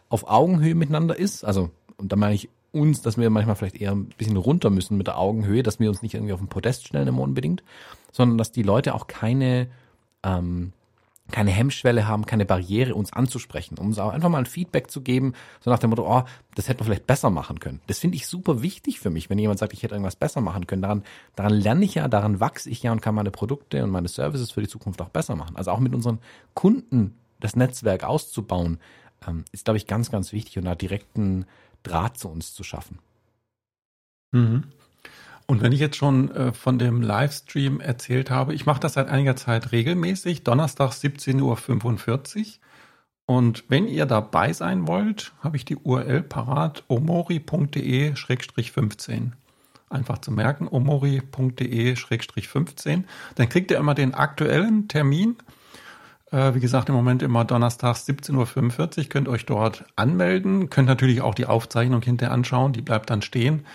auf 0.10 0.28
Augenhöhe 0.28 0.76
miteinander 0.76 1.18
ist. 1.18 1.44
Also, 1.44 1.70
und 1.98 2.12
da 2.12 2.16
meine 2.16 2.34
ich 2.34 2.50
uns, 2.72 3.02
dass 3.02 3.18
wir 3.18 3.30
manchmal 3.30 3.56
vielleicht 3.56 3.78
eher 3.78 3.92
ein 3.92 4.10
bisschen 4.18 4.38
runter 4.38 4.70
müssen 4.70 4.98
mit 4.98 5.08
der 5.08 5.18
Augenhöhe, 5.18 5.64
dass 5.64 5.80
wir 5.80 5.90
uns 5.90 6.02
nicht 6.02 6.14
irgendwie 6.14 6.34
auf 6.34 6.40
den 6.40 6.50
Podest 6.50 6.88
stellen 6.88 7.08
immer 7.08 7.22
unbedingt, 7.22 7.64
sondern 8.12 8.38
dass 8.38 8.52
die 8.52 8.64
Leute 8.64 8.94
auch 8.94 9.08
keine, 9.08 9.68
ähm, 10.24 10.74
keine 11.32 11.52
Hemmschwelle 11.52 12.08
haben, 12.08 12.26
keine 12.26 12.46
Barriere, 12.46 12.96
uns 12.96 13.14
anzusprechen, 13.14 13.78
um 13.78 13.88
uns 13.88 14.00
auch 14.00 14.12
einfach 14.12 14.30
mal 14.30 14.40
ein 14.40 14.46
Feedback 14.46 14.90
zu 14.90 15.02
geben, 15.02 15.34
so 15.62 15.70
nach 15.70 15.80
dem 15.80 15.92
Motto, 15.92 16.06
oh, 16.08 16.24
das 16.56 16.68
hätte 16.68 16.80
man 16.80 16.86
vielleicht 16.86 17.08
besser 17.08 17.30
machen 17.30 17.60
können. 17.60 17.82
Das 17.88 18.00
finde 18.00 18.18
ich 18.18 18.28
super 18.28 18.62
wichtig 18.62 19.00
für 19.00 19.10
mich, 19.10 19.30
wenn 19.30 19.40
jemand 19.40 19.60
sagt, 19.60 19.74
ich 19.74 19.84
hätte 19.84 19.96
irgendwas 19.96 20.16
besser 20.16 20.42
machen 20.42 20.68
können. 20.68 20.82
Daran, 20.82 21.04
daran 21.36 21.54
lerne 21.54 21.86
ich 21.86 21.96
ja, 21.96 22.08
daran 22.08 22.40
wachse 22.40 22.70
ich 22.70 22.84
ja 22.84 22.92
und 22.92 23.02
kann 23.02 23.16
meine 23.16 23.32
Produkte 23.32 23.84
und 23.84 23.92
meine 23.92 24.08
Services 24.08 24.52
für 24.52 24.62
die 24.62 24.68
Zukunft 24.68 25.02
auch 25.02 25.10
besser 25.10 25.36
machen. 25.36 25.56
Also 25.56 25.72
auch 25.72 25.80
mit 25.80 25.94
unseren 25.94 26.20
Kunden 26.54 27.16
das 27.40 27.56
Netzwerk 27.56 28.04
auszubauen, 28.04 28.80
ähm, 29.28 29.46
ist, 29.52 29.66
glaube 29.66 29.78
ich, 29.78 29.88
ganz, 29.88 30.12
ganz 30.12 30.34
wichtig 30.34 30.58
und 30.58 30.66
da 30.66 30.76
direkten 30.76 31.46
Draht 31.84 32.18
zu 32.18 32.30
uns 32.30 32.54
zu 32.54 32.64
schaffen. 32.64 33.00
Mhm. 34.32 34.64
Und 35.48 35.62
wenn 35.64 35.72
ich 35.72 35.80
jetzt 35.80 35.98
schon 35.98 36.30
äh, 36.32 36.54
von 36.54 36.78
dem 36.78 37.02
Livestream 37.02 37.80
erzählt 37.80 38.30
habe, 38.30 38.54
ich 38.54 38.68
mache 38.68 38.80
das 38.80 38.94
seit 38.94 39.08
einiger 39.08 39.36
Zeit 39.36 39.72
regelmäßig, 39.72 40.44
Donnerstag 40.44 40.92
17.45 40.92 41.42
Uhr. 41.42 41.58
Und 43.26 43.64
wenn 43.68 43.88
ihr 43.88 44.06
dabei 44.06 44.54
sein 44.54 44.88
wollt, 44.88 45.34
habe 45.40 45.58
ich 45.58 45.66
die 45.66 45.76
URL 45.76 46.22
parat, 46.22 46.84
omori.de-15. 46.88 49.32
Einfach 49.90 50.20
zu 50.20 50.32
merken, 50.32 50.68
omori.de-15. 50.68 53.04
Dann 53.36 53.50
kriegt 53.50 53.72
ihr 53.72 53.78
immer 53.78 53.96
den 53.96 54.14
aktuellen 54.14 54.88
Termin 54.88 55.38
äh, 56.32 56.54
wie 56.54 56.60
gesagt, 56.60 56.90
im 56.90 56.96
Moment 56.96 57.24
immer 57.24 57.46
donnerstags 57.46 58.08
17.45 58.08 58.98
Uhr. 58.98 59.10
Könnt 59.10 59.28
euch 59.28 59.46
dort 59.46 59.86
anmelden. 59.96 60.70
Könnt 60.70 60.88
natürlich 60.88 61.22
auch 61.22 61.36
die 61.36 61.46
Aufzeichnung 61.46 62.02
hinterher 62.02 62.34
anschauen. 62.34 62.74
Die 62.74 62.82
bleibt 62.82 63.10
dann 63.10 63.22
stehen. 63.22 63.66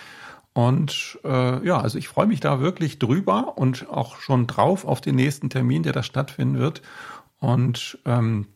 Und 0.52 1.18
äh, 1.24 1.66
ja, 1.66 1.80
also 1.80 1.98
ich 1.98 2.06
freue 2.06 2.26
mich 2.26 2.40
da 2.40 2.60
wirklich 2.60 3.00
drüber 3.00 3.58
und 3.58 3.88
auch 3.90 4.18
schon 4.18 4.46
drauf 4.46 4.84
auf 4.84 5.00
den 5.00 5.16
nächsten 5.16 5.50
Termin, 5.50 5.82
der 5.82 5.92
da 5.92 6.04
stattfinden 6.04 6.58
wird. 6.58 6.80
Und 7.40 7.98
ähm, 8.04 8.46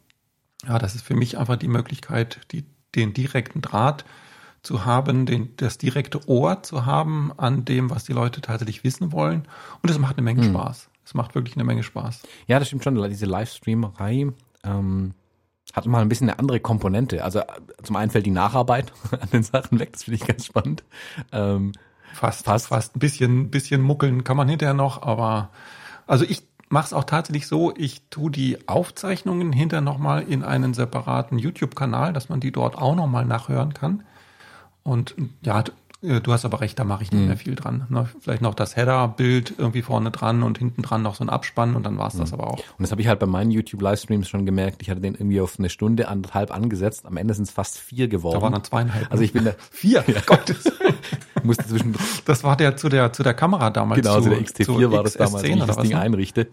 ja, 0.66 0.78
das 0.78 0.94
ist 0.94 1.04
für 1.04 1.14
mich 1.14 1.38
einfach 1.38 1.56
die 1.56 1.68
Möglichkeit, 1.68 2.40
die, 2.52 2.64
den 2.94 3.14
direkten 3.14 3.62
Draht 3.62 4.04
zu 4.62 4.84
haben, 4.84 5.26
den, 5.26 5.56
das 5.56 5.78
direkte 5.78 6.28
Ohr 6.28 6.62
zu 6.62 6.86
haben 6.86 7.32
an 7.36 7.64
dem, 7.64 7.90
was 7.90 8.04
die 8.04 8.12
Leute 8.12 8.40
tatsächlich 8.40 8.84
wissen 8.84 9.12
wollen. 9.12 9.48
Und 9.82 9.90
es 9.90 9.98
macht 9.98 10.16
eine 10.16 10.24
Menge 10.24 10.42
hm. 10.42 10.50
Spaß. 10.50 10.87
Es 11.08 11.14
macht 11.14 11.34
wirklich 11.34 11.56
eine 11.56 11.64
Menge 11.64 11.82
Spaß. 11.82 12.20
Ja, 12.48 12.58
das 12.58 12.68
stimmt 12.68 12.84
schon. 12.84 13.02
Diese 13.08 13.24
Livestreamerei, 13.24 14.26
ähm, 14.62 15.14
hat 15.72 15.86
mal 15.86 16.02
ein 16.02 16.08
bisschen 16.10 16.28
eine 16.28 16.38
andere 16.38 16.60
Komponente. 16.60 17.24
Also 17.24 17.38
äh, 17.38 17.46
zum 17.82 17.96
einen 17.96 18.10
fällt 18.10 18.26
die 18.26 18.30
Nacharbeit 18.30 18.92
an 19.10 19.30
den 19.32 19.42
Sachen 19.42 19.78
weg, 19.78 19.92
das 19.92 20.04
finde 20.04 20.16
ich 20.16 20.26
ganz 20.26 20.44
spannend. 20.44 20.84
Ähm, 21.32 21.72
fast, 22.12 22.44
fast, 22.44 22.68
fast 22.68 22.94
ein 22.94 22.98
bisschen, 22.98 23.50
bisschen 23.50 23.80
muckeln 23.80 24.22
kann 24.22 24.36
man 24.36 24.48
hinterher 24.48 24.74
noch, 24.74 25.00
aber 25.00 25.48
also 26.06 26.26
ich 26.26 26.42
mache 26.68 26.88
es 26.88 26.92
auch 26.92 27.04
tatsächlich 27.04 27.46
so, 27.46 27.72
ich 27.74 28.02
tue 28.10 28.30
die 28.30 28.68
Aufzeichnungen 28.68 29.50
hinterher 29.50 29.80
nochmal 29.80 30.24
in 30.24 30.44
einen 30.44 30.74
separaten 30.74 31.38
YouTube-Kanal, 31.38 32.12
dass 32.12 32.28
man 32.28 32.40
die 32.40 32.52
dort 32.52 32.76
auch 32.76 32.94
nochmal 32.94 33.24
nachhören 33.24 33.72
kann. 33.72 34.04
Und 34.82 35.14
ja, 35.40 35.64
du 36.00 36.32
hast 36.32 36.44
aber 36.44 36.60
recht, 36.60 36.78
da 36.78 36.84
mache 36.84 37.02
ich 37.02 37.10
nicht 37.10 37.22
mhm. 37.22 37.26
mehr 37.26 37.36
viel 37.36 37.54
dran. 37.54 37.86
Ne? 37.88 38.08
Vielleicht 38.20 38.40
noch 38.40 38.54
das 38.54 38.76
Header-Bild 38.76 39.54
irgendwie 39.58 39.82
vorne 39.82 40.10
dran 40.10 40.42
und 40.42 40.58
hinten 40.58 40.82
dran 40.82 41.02
noch 41.02 41.16
so 41.16 41.24
ein 41.24 41.28
Abspann 41.28 41.74
und 41.74 41.84
dann 41.84 41.98
war 41.98 42.08
es 42.08 42.14
mhm. 42.14 42.20
das 42.20 42.32
aber 42.32 42.46
auch. 42.46 42.58
Und 42.58 42.80
das 42.80 42.92
habe 42.92 43.00
ich 43.00 43.08
halt 43.08 43.18
bei 43.18 43.26
meinen 43.26 43.50
YouTube-Livestreams 43.50 44.28
schon 44.28 44.46
gemerkt. 44.46 44.82
Ich 44.82 44.90
hatte 44.90 45.00
den 45.00 45.14
irgendwie 45.14 45.40
auf 45.40 45.58
eine 45.58 45.70
Stunde, 45.70 46.08
anderthalb 46.08 46.54
angesetzt. 46.54 47.04
Am 47.04 47.16
Ende 47.16 47.34
sind 47.34 47.44
es 47.44 47.50
fast 47.50 47.78
vier 47.78 48.06
geworden. 48.06 48.36
Da 48.36 48.42
waren 48.42 48.52
dann 48.52 48.64
zweieinhalb. 48.64 49.10
Also 49.10 49.24
ich 49.24 49.32
bin 49.32 49.44
da 49.44 49.54
vier. 49.70 50.04
Ja. 50.06 50.20
Gottes. 50.24 50.70
musste 51.42 51.66
zwischen. 51.66 51.96
Das 52.24 52.44
war 52.44 52.56
der 52.56 52.76
zu 52.76 52.88
der 52.88 53.12
zu 53.12 53.22
der 53.22 53.34
Kamera 53.34 53.70
damals. 53.70 54.00
Genau, 54.00 54.20
zu, 54.20 54.30
der 54.30 54.38
XT4 54.38 54.90
war 54.92 55.02
das 55.02 55.14
damals, 55.14 55.42
wie 55.44 55.52
ich 55.52 55.64
das 55.64 55.76
Ding 55.78 55.92
ne? 55.92 56.00
einrichte. 56.00 56.48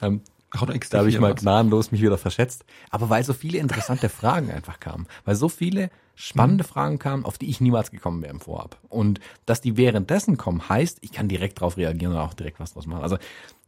Ähm, 0.00 0.20
Ach, 0.50 0.62
oder 0.62 0.74
XT4 0.74 0.90
da 0.90 0.98
habe 0.98 1.08
ich 1.08 1.18
mal 1.18 1.34
gnadenlos 1.34 1.90
mich 1.90 2.00
wieder 2.00 2.18
verschätzt. 2.18 2.64
Aber 2.90 3.10
weil 3.10 3.24
so 3.24 3.32
viele 3.32 3.58
interessante 3.58 4.08
Fragen 4.08 4.52
einfach 4.52 4.78
kamen, 4.78 5.06
weil 5.24 5.34
so 5.34 5.48
viele 5.48 5.90
spannende. 6.14 6.64
Fragen 6.64 6.98
kamen, 6.98 7.24
auf 7.24 7.38
die 7.38 7.50
ich 7.50 7.60
niemals 7.60 7.90
gekommen 7.90 8.22
wäre 8.22 8.32
im 8.32 8.40
Vorab. 8.40 8.78
Und 8.88 9.20
dass 9.46 9.60
die 9.60 9.76
währenddessen 9.76 10.36
kommen, 10.36 10.68
heißt, 10.68 10.98
ich 11.02 11.12
kann 11.12 11.28
direkt 11.28 11.58
darauf 11.58 11.76
reagieren 11.76 12.12
und 12.12 12.18
auch 12.18 12.34
direkt 12.34 12.60
was 12.60 12.74
draus 12.74 12.86
machen. 12.86 13.02
Also 13.02 13.18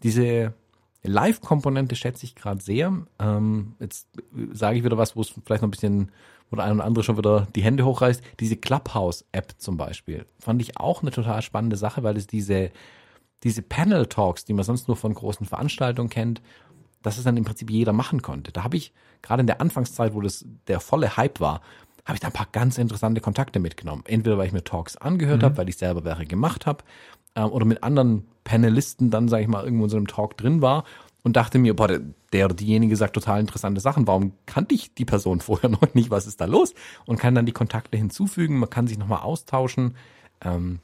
diese 0.03 0.55
Live-Komponente 1.03 1.97
schätze 1.97 2.25
ich 2.25 2.35
gerade 2.35 2.61
sehr. 2.61 2.93
Ähm, 3.19 3.75
jetzt 3.81 4.09
sage 4.53 4.79
ich 4.79 4.85
wieder 4.85 4.99
was, 4.99 5.17
wo 5.17 5.21
es 5.21 5.29
vielleicht 5.45 5.63
noch 5.63 5.69
ein 5.69 5.73
bisschen, 5.73 6.13
wo 6.51 6.57
der 6.57 6.65
eine 6.65 6.75
oder 6.75 6.85
andere 6.85 7.05
schon 7.05 7.19
wieder 7.19 7.49
die 7.55 7.63
Hände 7.63 7.85
hochreißt. 7.85 8.23
Diese 8.41 8.57
Clubhouse-App 8.57 9.55
zum 9.59 9.77
Beispiel 9.77 10.27
fand 10.39 10.61
ich 10.63 10.79
auch 10.79 11.03
eine 11.03 11.11
total 11.11 11.43
spannende 11.43 11.77
Sache, 11.77 12.03
weil 12.03 12.17
es 12.17 12.27
diese, 12.27 12.71
diese 13.43 13.63
Panel-Talks, 13.63 14.45
die 14.45 14.53
man 14.53 14.65
sonst 14.65 14.89
nur 14.89 14.97
von 14.97 15.15
großen 15.15 15.47
Veranstaltungen 15.47 16.11
kennt, 16.11 16.43
dass 17.03 17.19
es 17.19 17.25
dann 17.25 17.37
im 17.37 17.45
Prinzip 17.45 17.71
jeder 17.71 17.93
machen 17.93 18.23
konnte. 18.23 18.51
Da 18.51 18.65
habe 18.65 18.77
ich 18.77 18.93
gerade 19.23 19.41
in 19.41 19.47
der 19.47 19.61
Anfangszeit, 19.61 20.15
wo 20.15 20.21
das 20.21 20.45
der 20.67 20.81
volle 20.81 21.17
Hype 21.17 21.41
war, 21.41 21.61
habe 22.07 22.15
ich 22.15 22.21
da 22.21 22.29
ein 22.29 22.33
paar 22.33 22.49
ganz 22.53 22.79
interessante 22.79 23.21
Kontakte 23.21 23.59
mitgenommen. 23.59 24.05
Entweder 24.07 24.39
weil 24.39 24.47
ich 24.47 24.53
mir 24.53 24.65
Talks 24.65 24.97
angehört 24.97 25.43
mhm. 25.43 25.45
habe, 25.45 25.57
weil 25.59 25.69
ich 25.69 25.77
selber 25.77 26.05
welche 26.05 26.27
gemacht 26.27 26.65
habe, 26.65 26.85
ähm, 27.35 27.51
oder 27.51 27.65
mit 27.65 27.83
anderen 27.83 28.27
Panelisten 28.45 29.11
dann, 29.11 29.29
sage 29.29 29.43
ich 29.43 29.49
mal, 29.49 29.65
irgendwo 29.65 29.85
in 29.85 29.91
so 29.91 29.97
einem 29.97 30.07
Talk 30.07 30.37
drin 30.37 30.63
war 30.63 30.85
und 31.23 31.37
dachte 31.37 31.59
mir, 31.59 31.75
boah, 31.75 31.89
der 32.33 32.45
oder 32.45 32.55
diejenige 32.55 32.97
sagt 32.97 33.15
total 33.15 33.41
interessante 33.41 33.81
Sachen. 33.81 34.07
Warum 34.07 34.33
kannte 34.47 34.75
ich 34.75 34.95
die 34.95 35.05
Person 35.05 35.41
vorher 35.41 35.69
noch 35.69 35.95
nicht? 35.95 36.11
Was 36.11 36.27
ist 36.27 36.41
da 36.41 36.45
los? 36.45 36.75
Und 37.05 37.19
kann 37.19 37.35
dann 37.35 37.47
die 37.47 37.53
Kontakte 37.53 37.99
hinzufügen. 37.99 38.59
Man 38.59 38.71
kann 38.71 38.87
sich 38.87 38.99
nochmal 38.99 39.21
austauschen. 39.21 39.97
Ähm, 40.43 40.79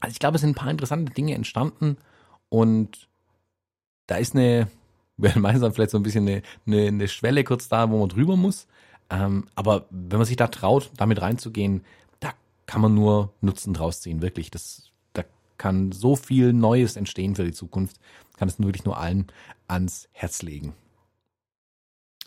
also 0.00 0.12
ich 0.12 0.18
glaube, 0.18 0.36
es 0.36 0.40
sind 0.40 0.50
ein 0.50 0.54
paar 0.54 0.70
interessante 0.70 1.12
Dinge 1.12 1.34
entstanden 1.34 1.96
und 2.48 3.08
da 4.06 4.16
ist 4.16 4.34
eine, 4.34 4.68
meistens 5.16 5.74
vielleicht 5.74 5.90
so 5.90 5.98
ein 5.98 6.02
bisschen 6.02 6.26
eine, 6.26 6.42
eine, 6.66 6.86
eine 6.86 7.08
Schwelle 7.08 7.44
kurz 7.44 7.68
da, 7.68 7.90
wo 7.90 7.98
man 7.98 8.08
drüber 8.08 8.36
muss. 8.36 8.66
Ähm, 9.10 9.46
aber 9.54 9.86
wenn 9.90 10.18
man 10.18 10.26
sich 10.26 10.36
da 10.36 10.48
traut, 10.48 10.90
damit 10.96 11.20
reinzugehen, 11.20 11.84
da 12.20 12.32
kann 12.66 12.80
man 12.80 12.94
nur 12.94 13.32
Nutzen 13.40 13.74
draus 13.74 14.00
ziehen, 14.00 14.22
wirklich. 14.22 14.50
Das, 14.50 14.90
da 15.12 15.24
kann 15.58 15.92
so 15.92 16.16
viel 16.16 16.52
Neues 16.52 16.96
entstehen 16.96 17.36
für 17.36 17.44
die 17.44 17.52
Zukunft. 17.52 17.98
Kann 18.36 18.48
es 18.48 18.58
wirklich 18.58 18.84
nur 18.84 18.98
allen 18.98 19.26
ans 19.68 20.08
Herz 20.12 20.42
legen. 20.42 20.74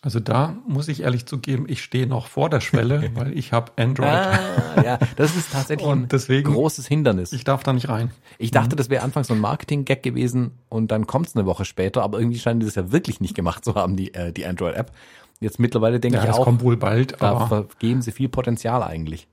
Also 0.02 0.22
da 0.22 0.56
muss 0.66 0.88
ich 0.88 1.02
ehrlich 1.02 1.26
zugeben, 1.26 1.66
ich 1.68 1.84
stehe 1.84 2.08
noch 2.08 2.28
vor 2.28 2.50
der 2.50 2.62
Schwelle, 2.62 3.12
weil 3.16 3.38
ich 3.38 3.52
habe 3.52 3.74
Android. 3.76 4.08
Ah, 4.08 4.82
ja, 4.84 5.00
das 5.18 5.36
ist 5.36 5.52
tatsächlich 5.52 5.90
ein 5.90 6.08
deswegen, 6.08 6.54
großes 6.54 6.88
Hindernis. 6.88 7.34
Ich 7.34 7.44
darf 7.44 7.64
da 7.64 7.74
nicht 7.74 7.90
rein. 7.90 8.12
Ich 8.38 8.52
dachte, 8.52 8.76
mhm. 8.76 8.78
das 8.78 8.90
wäre 8.90 9.04
anfangs 9.04 9.28
so 9.28 9.34
ein 9.34 9.42
Marketing-Gag 9.42 10.02
gewesen 10.02 10.52
und 10.70 10.92
dann 10.92 11.06
kommt 11.06 11.28
es 11.28 11.36
eine 11.36 11.46
Woche 11.46 11.66
später, 11.66 12.02
aber 12.02 12.20
irgendwie 12.20 12.40
scheinen 12.40 12.62
die 12.62 12.66
das 12.66 12.76
ja 12.76 12.94
wirklich 12.94 13.20
nicht 13.20 13.36
gemacht 13.36 13.66
zu 13.66 13.76
haben, 13.76 13.98
die, 13.98 14.14
äh, 14.14 14.32
die 14.32 14.46
Android-App. 14.46 14.94
Jetzt 15.40 15.60
mittlerweile 15.60 16.00
denke 16.00 16.18
ja, 16.18 16.26
ich 16.26 16.32
auch, 16.32 16.44
kommt 16.44 16.62
wohl 16.62 16.78
bald, 16.78 17.22
da 17.22 17.48
vergeben 17.48 18.02
sie 18.02 18.12
viel 18.12 18.30
Potenzial 18.30 18.84
eigentlich. 18.84 19.28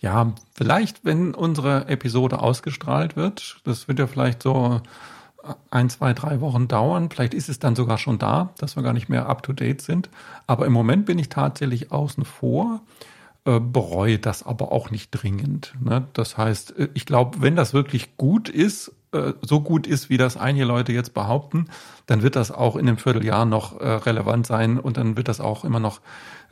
Ja, 0.00 0.32
vielleicht, 0.54 1.04
wenn 1.04 1.34
unsere 1.34 1.88
Episode 1.88 2.40
ausgestrahlt 2.40 3.16
wird, 3.16 3.60
das 3.64 3.88
wird 3.88 3.98
ja 3.98 4.06
vielleicht 4.06 4.42
so 4.42 4.80
ein, 5.70 5.90
zwei, 5.90 6.14
drei 6.14 6.40
Wochen 6.40 6.68
dauern. 6.68 7.10
Vielleicht 7.10 7.34
ist 7.34 7.48
es 7.48 7.58
dann 7.58 7.74
sogar 7.74 7.98
schon 7.98 8.18
da, 8.18 8.50
dass 8.58 8.76
wir 8.76 8.82
gar 8.82 8.92
nicht 8.92 9.08
mehr 9.08 9.28
up 9.28 9.42
to 9.42 9.52
date 9.52 9.82
sind. 9.82 10.08
Aber 10.46 10.66
im 10.66 10.72
Moment 10.72 11.06
bin 11.06 11.18
ich 11.18 11.28
tatsächlich 11.28 11.90
außen 11.90 12.24
vor, 12.24 12.80
äh, 13.44 13.60
bereue 13.60 14.18
das 14.18 14.44
aber 14.44 14.72
auch 14.72 14.90
nicht 14.90 15.10
dringend. 15.10 15.74
Ne? 15.80 16.06
Das 16.12 16.36
heißt, 16.36 16.78
äh, 16.78 16.88
ich 16.94 17.06
glaube, 17.06 17.40
wenn 17.40 17.56
das 17.56 17.72
wirklich 17.72 18.16
gut 18.16 18.48
ist 18.48 18.92
äh, 19.12 19.32
so 19.40 19.60
gut 19.60 19.86
ist, 19.86 20.10
wie 20.10 20.18
das 20.18 20.36
einige 20.36 20.64
Leute 20.64 20.92
jetzt 20.92 21.14
behaupten, 21.14 21.68
dann 22.06 22.22
wird 22.22 22.36
das 22.36 22.50
auch 22.50 22.76
in 22.76 22.88
einem 22.88 22.98
Vierteljahr 22.98 23.44
noch 23.44 23.80
äh, 23.80 23.88
relevant 23.88 24.46
sein 24.46 24.78
und 24.78 24.96
dann 24.96 25.16
wird 25.16 25.28
das 25.28 25.40
auch 25.40 25.64
immer 25.64 25.80
noch 25.80 26.00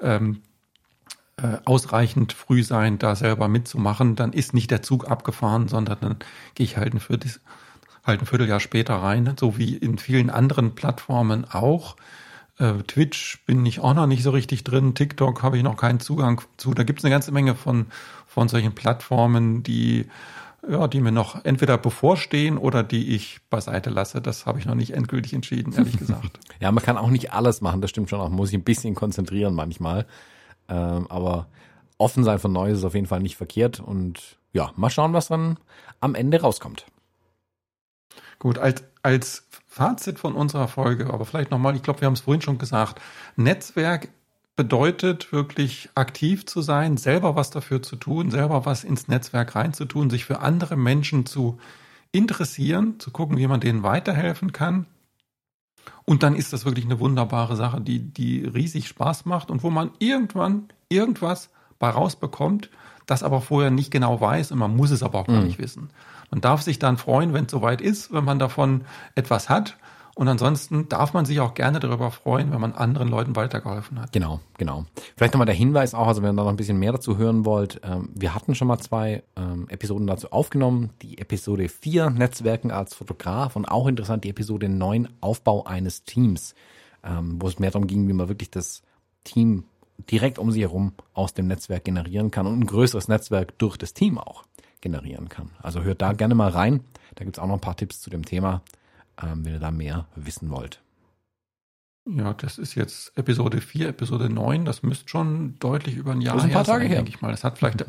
ähm, 0.00 0.42
äh, 1.36 1.58
ausreichend 1.66 2.32
früh 2.32 2.62
sein, 2.62 2.98
da 2.98 3.14
selber 3.14 3.48
mitzumachen. 3.48 4.16
Dann 4.16 4.32
ist 4.32 4.54
nicht 4.54 4.70
der 4.70 4.82
Zug 4.82 5.10
abgefahren, 5.10 5.68
sondern 5.68 5.98
dann 6.00 6.16
gehe 6.54 6.64
ich 6.64 6.78
halt 6.78 6.94
ein, 6.94 7.00
Viertel, 7.00 7.30
halt 8.04 8.22
ein 8.22 8.26
Vierteljahr 8.26 8.60
später 8.60 8.94
rein, 8.94 9.34
so 9.38 9.58
wie 9.58 9.76
in 9.76 9.98
vielen 9.98 10.30
anderen 10.30 10.74
Plattformen 10.74 11.44
auch. 11.44 11.96
Äh, 12.58 12.72
Twitch 12.86 13.44
bin 13.44 13.66
ich 13.66 13.80
auch 13.80 13.92
noch 13.92 14.06
nicht 14.06 14.22
so 14.22 14.30
richtig 14.30 14.64
drin. 14.64 14.94
TikTok 14.94 15.42
habe 15.42 15.58
ich 15.58 15.62
noch 15.62 15.76
keinen 15.76 16.00
Zugang 16.00 16.40
zu. 16.56 16.72
Da 16.72 16.84
gibt 16.84 17.00
es 17.00 17.04
eine 17.04 17.12
ganze 17.12 17.32
Menge 17.32 17.54
von, 17.54 17.86
von 18.26 18.48
solchen 18.48 18.74
Plattformen, 18.74 19.62
die 19.62 20.06
ja, 20.68 20.88
die 20.88 21.00
mir 21.00 21.12
noch 21.12 21.44
entweder 21.44 21.78
bevorstehen 21.78 22.58
oder 22.58 22.82
die 22.82 23.14
ich 23.14 23.38
beiseite 23.50 23.90
lasse. 23.90 24.20
Das 24.20 24.46
habe 24.46 24.58
ich 24.58 24.66
noch 24.66 24.74
nicht 24.74 24.94
endgültig 24.94 25.32
entschieden, 25.32 25.72
ehrlich 25.72 25.96
gesagt. 25.96 26.40
ja, 26.60 26.72
man 26.72 26.82
kann 26.82 26.96
auch 26.96 27.10
nicht 27.10 27.32
alles 27.32 27.60
machen, 27.60 27.80
das 27.80 27.90
stimmt 27.90 28.10
schon 28.10 28.20
auch. 28.20 28.28
Man 28.28 28.36
muss 28.36 28.48
sich 28.50 28.58
ein 28.58 28.64
bisschen 28.64 28.94
konzentrieren 28.94 29.54
manchmal. 29.54 30.06
Ähm, 30.68 31.06
aber 31.08 31.46
offen 31.98 32.24
sein 32.24 32.38
für 32.38 32.48
Neues 32.48 32.78
ist 32.78 32.84
auf 32.84 32.94
jeden 32.94 33.06
Fall 33.06 33.20
nicht 33.20 33.36
verkehrt. 33.36 33.80
Und 33.80 34.38
ja, 34.52 34.72
mal 34.76 34.90
schauen, 34.90 35.12
was 35.12 35.28
dann 35.28 35.58
am 36.00 36.14
Ende 36.14 36.40
rauskommt. 36.40 36.86
Gut, 38.38 38.58
als, 38.58 38.84
als 39.02 39.46
Fazit 39.66 40.18
von 40.18 40.34
unserer 40.34 40.68
Folge, 40.68 41.12
aber 41.12 41.24
vielleicht 41.24 41.50
nochmal, 41.50 41.76
ich 41.76 41.82
glaube, 41.82 42.00
wir 42.00 42.06
haben 42.06 42.14
es 42.14 42.20
vorhin 42.20 42.42
schon 42.42 42.58
gesagt, 42.58 43.00
Netzwerk 43.36 44.08
bedeutet 44.56 45.32
wirklich 45.32 45.90
aktiv 45.94 46.46
zu 46.46 46.62
sein, 46.62 46.96
selber 46.96 47.36
was 47.36 47.50
dafür 47.50 47.82
zu 47.82 47.96
tun, 47.96 48.30
selber 48.30 48.64
was 48.64 48.84
ins 48.84 49.06
Netzwerk 49.06 49.54
reinzutun, 49.54 50.08
sich 50.08 50.24
für 50.24 50.40
andere 50.40 50.76
Menschen 50.76 51.26
zu 51.26 51.58
interessieren, 52.10 52.98
zu 52.98 53.10
gucken, 53.10 53.36
wie 53.36 53.46
man 53.46 53.60
denen 53.60 53.82
weiterhelfen 53.82 54.52
kann. 54.52 54.86
Und 56.06 56.22
dann 56.22 56.34
ist 56.34 56.52
das 56.52 56.64
wirklich 56.64 56.86
eine 56.86 56.98
wunderbare 56.98 57.54
Sache, 57.54 57.80
die, 57.80 57.98
die 57.98 58.44
riesig 58.44 58.88
Spaß 58.88 59.26
macht 59.26 59.50
und 59.50 59.62
wo 59.62 59.70
man 59.70 59.90
irgendwann 59.98 60.68
irgendwas 60.88 61.50
bei 61.78 61.90
rausbekommt, 61.90 62.70
das 63.04 63.22
aber 63.22 63.40
vorher 63.40 63.70
nicht 63.70 63.90
genau 63.90 64.20
weiß 64.20 64.52
und 64.52 64.58
man 64.58 64.74
muss 64.74 64.90
es 64.90 65.02
aber 65.02 65.20
auch 65.20 65.26
gar 65.26 65.40
mhm. 65.40 65.46
nicht 65.46 65.58
wissen. 65.58 65.90
Man 66.30 66.40
darf 66.40 66.62
sich 66.62 66.78
dann 66.78 66.96
freuen, 66.96 67.34
wenn 67.34 67.44
es 67.44 67.52
soweit 67.52 67.80
ist, 67.80 68.12
wenn 68.12 68.24
man 68.24 68.38
davon 68.38 68.84
etwas 69.14 69.48
hat 69.48 69.76
und 70.16 70.28
ansonsten 70.28 70.88
darf 70.88 71.12
man 71.12 71.26
sich 71.26 71.40
auch 71.40 71.52
gerne 71.52 71.78
darüber 71.78 72.10
freuen, 72.10 72.50
wenn 72.50 72.60
man 72.60 72.72
anderen 72.72 73.08
Leuten 73.08 73.36
weitergeholfen 73.36 74.00
hat. 74.00 74.12
Genau, 74.12 74.40
genau. 74.56 74.86
Vielleicht 75.14 75.34
nochmal 75.34 75.44
der 75.44 75.54
Hinweis 75.54 75.92
auch, 75.92 76.06
also 76.06 76.22
wenn 76.22 76.30
ihr 76.30 76.36
da 76.36 76.44
noch 76.44 76.48
ein 76.48 76.56
bisschen 76.56 76.78
mehr 76.78 76.92
dazu 76.92 77.18
hören 77.18 77.44
wollt, 77.44 77.82
ähm, 77.84 78.08
wir 78.14 78.34
hatten 78.34 78.54
schon 78.54 78.66
mal 78.66 78.78
zwei 78.78 79.22
ähm, 79.36 79.68
Episoden 79.68 80.06
dazu 80.06 80.32
aufgenommen. 80.32 80.88
Die 81.02 81.18
Episode 81.18 81.68
4, 81.68 82.08
Netzwerken 82.08 82.70
als 82.70 82.94
Fotograf 82.94 83.56
und 83.56 83.66
auch 83.66 83.86
interessant 83.86 84.24
die 84.24 84.30
Episode 84.30 84.70
9, 84.70 85.06
Aufbau 85.20 85.66
eines 85.66 86.04
Teams, 86.04 86.54
ähm, 87.04 87.36
wo 87.38 87.48
es 87.48 87.58
mehr 87.58 87.70
darum 87.70 87.86
ging, 87.86 88.08
wie 88.08 88.14
man 88.14 88.30
wirklich 88.30 88.50
das 88.50 88.80
Team 89.22 89.64
direkt 90.10 90.38
um 90.38 90.50
sich 90.50 90.62
herum 90.62 90.94
aus 91.12 91.34
dem 91.34 91.46
Netzwerk 91.46 91.84
generieren 91.84 92.30
kann 92.30 92.46
und 92.46 92.58
ein 92.58 92.66
größeres 92.66 93.08
Netzwerk 93.08 93.58
durch 93.58 93.76
das 93.76 93.92
Team 93.92 94.16
auch 94.16 94.44
generieren 94.80 95.28
kann. 95.28 95.50
Also 95.60 95.82
hört 95.82 96.00
da 96.00 96.14
gerne 96.14 96.34
mal 96.34 96.48
rein. 96.48 96.80
Da 97.16 97.24
gibt's 97.24 97.38
auch 97.38 97.46
noch 97.46 97.56
ein 97.56 97.60
paar 97.60 97.76
Tipps 97.76 98.00
zu 98.00 98.08
dem 98.08 98.24
Thema 98.24 98.62
ähm, 99.22 99.44
wenn 99.44 99.54
ihr 99.54 99.60
da 99.60 99.70
mehr 99.70 100.06
wissen 100.14 100.50
wollt. 100.50 100.80
Ja, 102.08 102.34
das 102.34 102.58
ist 102.58 102.74
jetzt 102.76 103.16
Episode 103.18 103.60
4, 103.60 103.88
Episode 103.88 104.30
9. 104.30 104.64
Das 104.64 104.82
müsste 104.82 105.08
schon 105.08 105.58
deutlich 105.58 105.96
über 105.96 106.12
ein 106.12 106.20
Jahr 106.20 106.36
das 106.36 106.44
ein 106.44 106.52
paar 106.52 106.64
Tage 106.64 106.82
sein, 106.82 106.88
her. 106.88 106.96
denke 106.98 107.10
ich 107.10 107.20
mal. 107.20 107.32
Das 107.32 107.42
hat 107.42 107.58
vielleicht, 107.58 107.84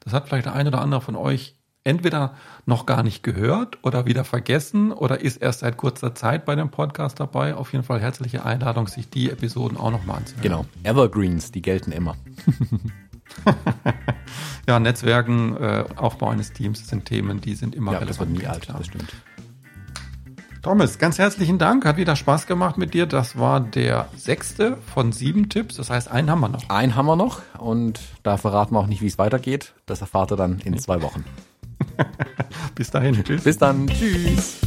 das 0.00 0.12
hat 0.12 0.28
vielleicht 0.28 0.46
der 0.46 0.54
eine 0.54 0.70
oder 0.70 0.80
andere 0.80 1.00
von 1.00 1.14
euch 1.14 1.54
entweder 1.84 2.34
noch 2.66 2.84
gar 2.84 3.02
nicht 3.02 3.22
gehört 3.22 3.78
oder 3.82 4.06
wieder 4.06 4.24
vergessen 4.24 4.92
oder 4.92 5.20
ist 5.20 5.36
erst 5.36 5.60
seit 5.60 5.76
kurzer 5.76 6.14
Zeit 6.14 6.44
bei 6.44 6.54
dem 6.54 6.70
Podcast 6.70 7.20
dabei. 7.20 7.54
Auf 7.54 7.72
jeden 7.72 7.84
Fall 7.84 8.00
herzliche 8.00 8.44
Einladung, 8.44 8.86
sich 8.88 9.08
die 9.08 9.30
Episoden 9.30 9.78
auch 9.78 9.90
nochmal 9.90 10.18
anzuhören. 10.18 10.42
Genau. 10.42 10.66
Evergreens, 10.82 11.52
die 11.52 11.62
gelten 11.62 11.92
immer. 11.92 12.16
ja, 14.68 14.80
Netzwerken, 14.80 15.56
äh, 15.56 15.84
Aufbau 15.96 16.30
eines 16.30 16.52
Teams 16.52 16.86
sind 16.86 17.04
Themen, 17.06 17.40
die 17.40 17.54
sind 17.54 17.74
immer 17.74 17.92
ja, 17.92 17.98
relevant. 17.98 18.20
Das 18.20 18.28
wird 18.28 18.38
nie 18.38 18.46
alt, 18.46 18.68
das 18.68 18.86
stimmt. 18.86 19.14
Thomas, 20.62 20.98
ganz 20.98 21.18
herzlichen 21.18 21.56
Dank. 21.56 21.86
Hat 21.86 21.96
wieder 21.96 22.16
Spaß 22.16 22.46
gemacht 22.46 22.76
mit 22.76 22.92
dir. 22.92 23.06
Das 23.06 23.38
war 23.38 23.60
der 23.60 24.08
sechste 24.14 24.76
von 24.92 25.10
sieben 25.10 25.48
Tipps. 25.48 25.76
Das 25.76 25.88
heißt, 25.88 26.10
einen 26.10 26.30
haben 26.30 26.40
wir 26.40 26.50
noch. 26.50 26.68
Einen 26.68 26.96
haben 26.96 27.06
wir 27.06 27.16
noch 27.16 27.40
und 27.58 27.98
da 28.24 28.36
verraten 28.36 28.74
wir 28.74 28.80
auch 28.80 28.86
nicht, 28.86 29.00
wie 29.00 29.06
es 29.06 29.16
weitergeht. 29.16 29.72
Das 29.86 30.02
erfahrt 30.02 30.32
ihr 30.32 30.36
dann 30.36 30.58
in 30.58 30.78
zwei 30.78 31.00
Wochen. 31.00 31.24
Bis 32.74 32.90
dahin. 32.90 33.24
Tschüss. 33.24 33.42
Bis 33.42 33.56
dann. 33.56 33.86
Tschüss. 33.86 34.58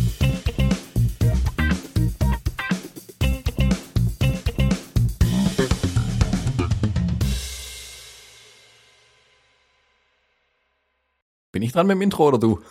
Bin 11.51 11.61
ich 11.61 11.71
dran 11.71 11.85
mit 11.85 11.97
dem 11.97 12.01
Intro 12.01 12.29
oder 12.29 12.39
du? 12.39 12.61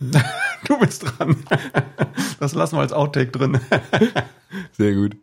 Du 0.00 0.78
bist 0.78 1.04
dran. 1.04 1.36
Das 2.40 2.54
lassen 2.54 2.76
wir 2.76 2.80
als 2.80 2.92
Outtake 2.92 3.30
drin. 3.30 3.60
Sehr 4.72 4.94
gut. 4.94 5.16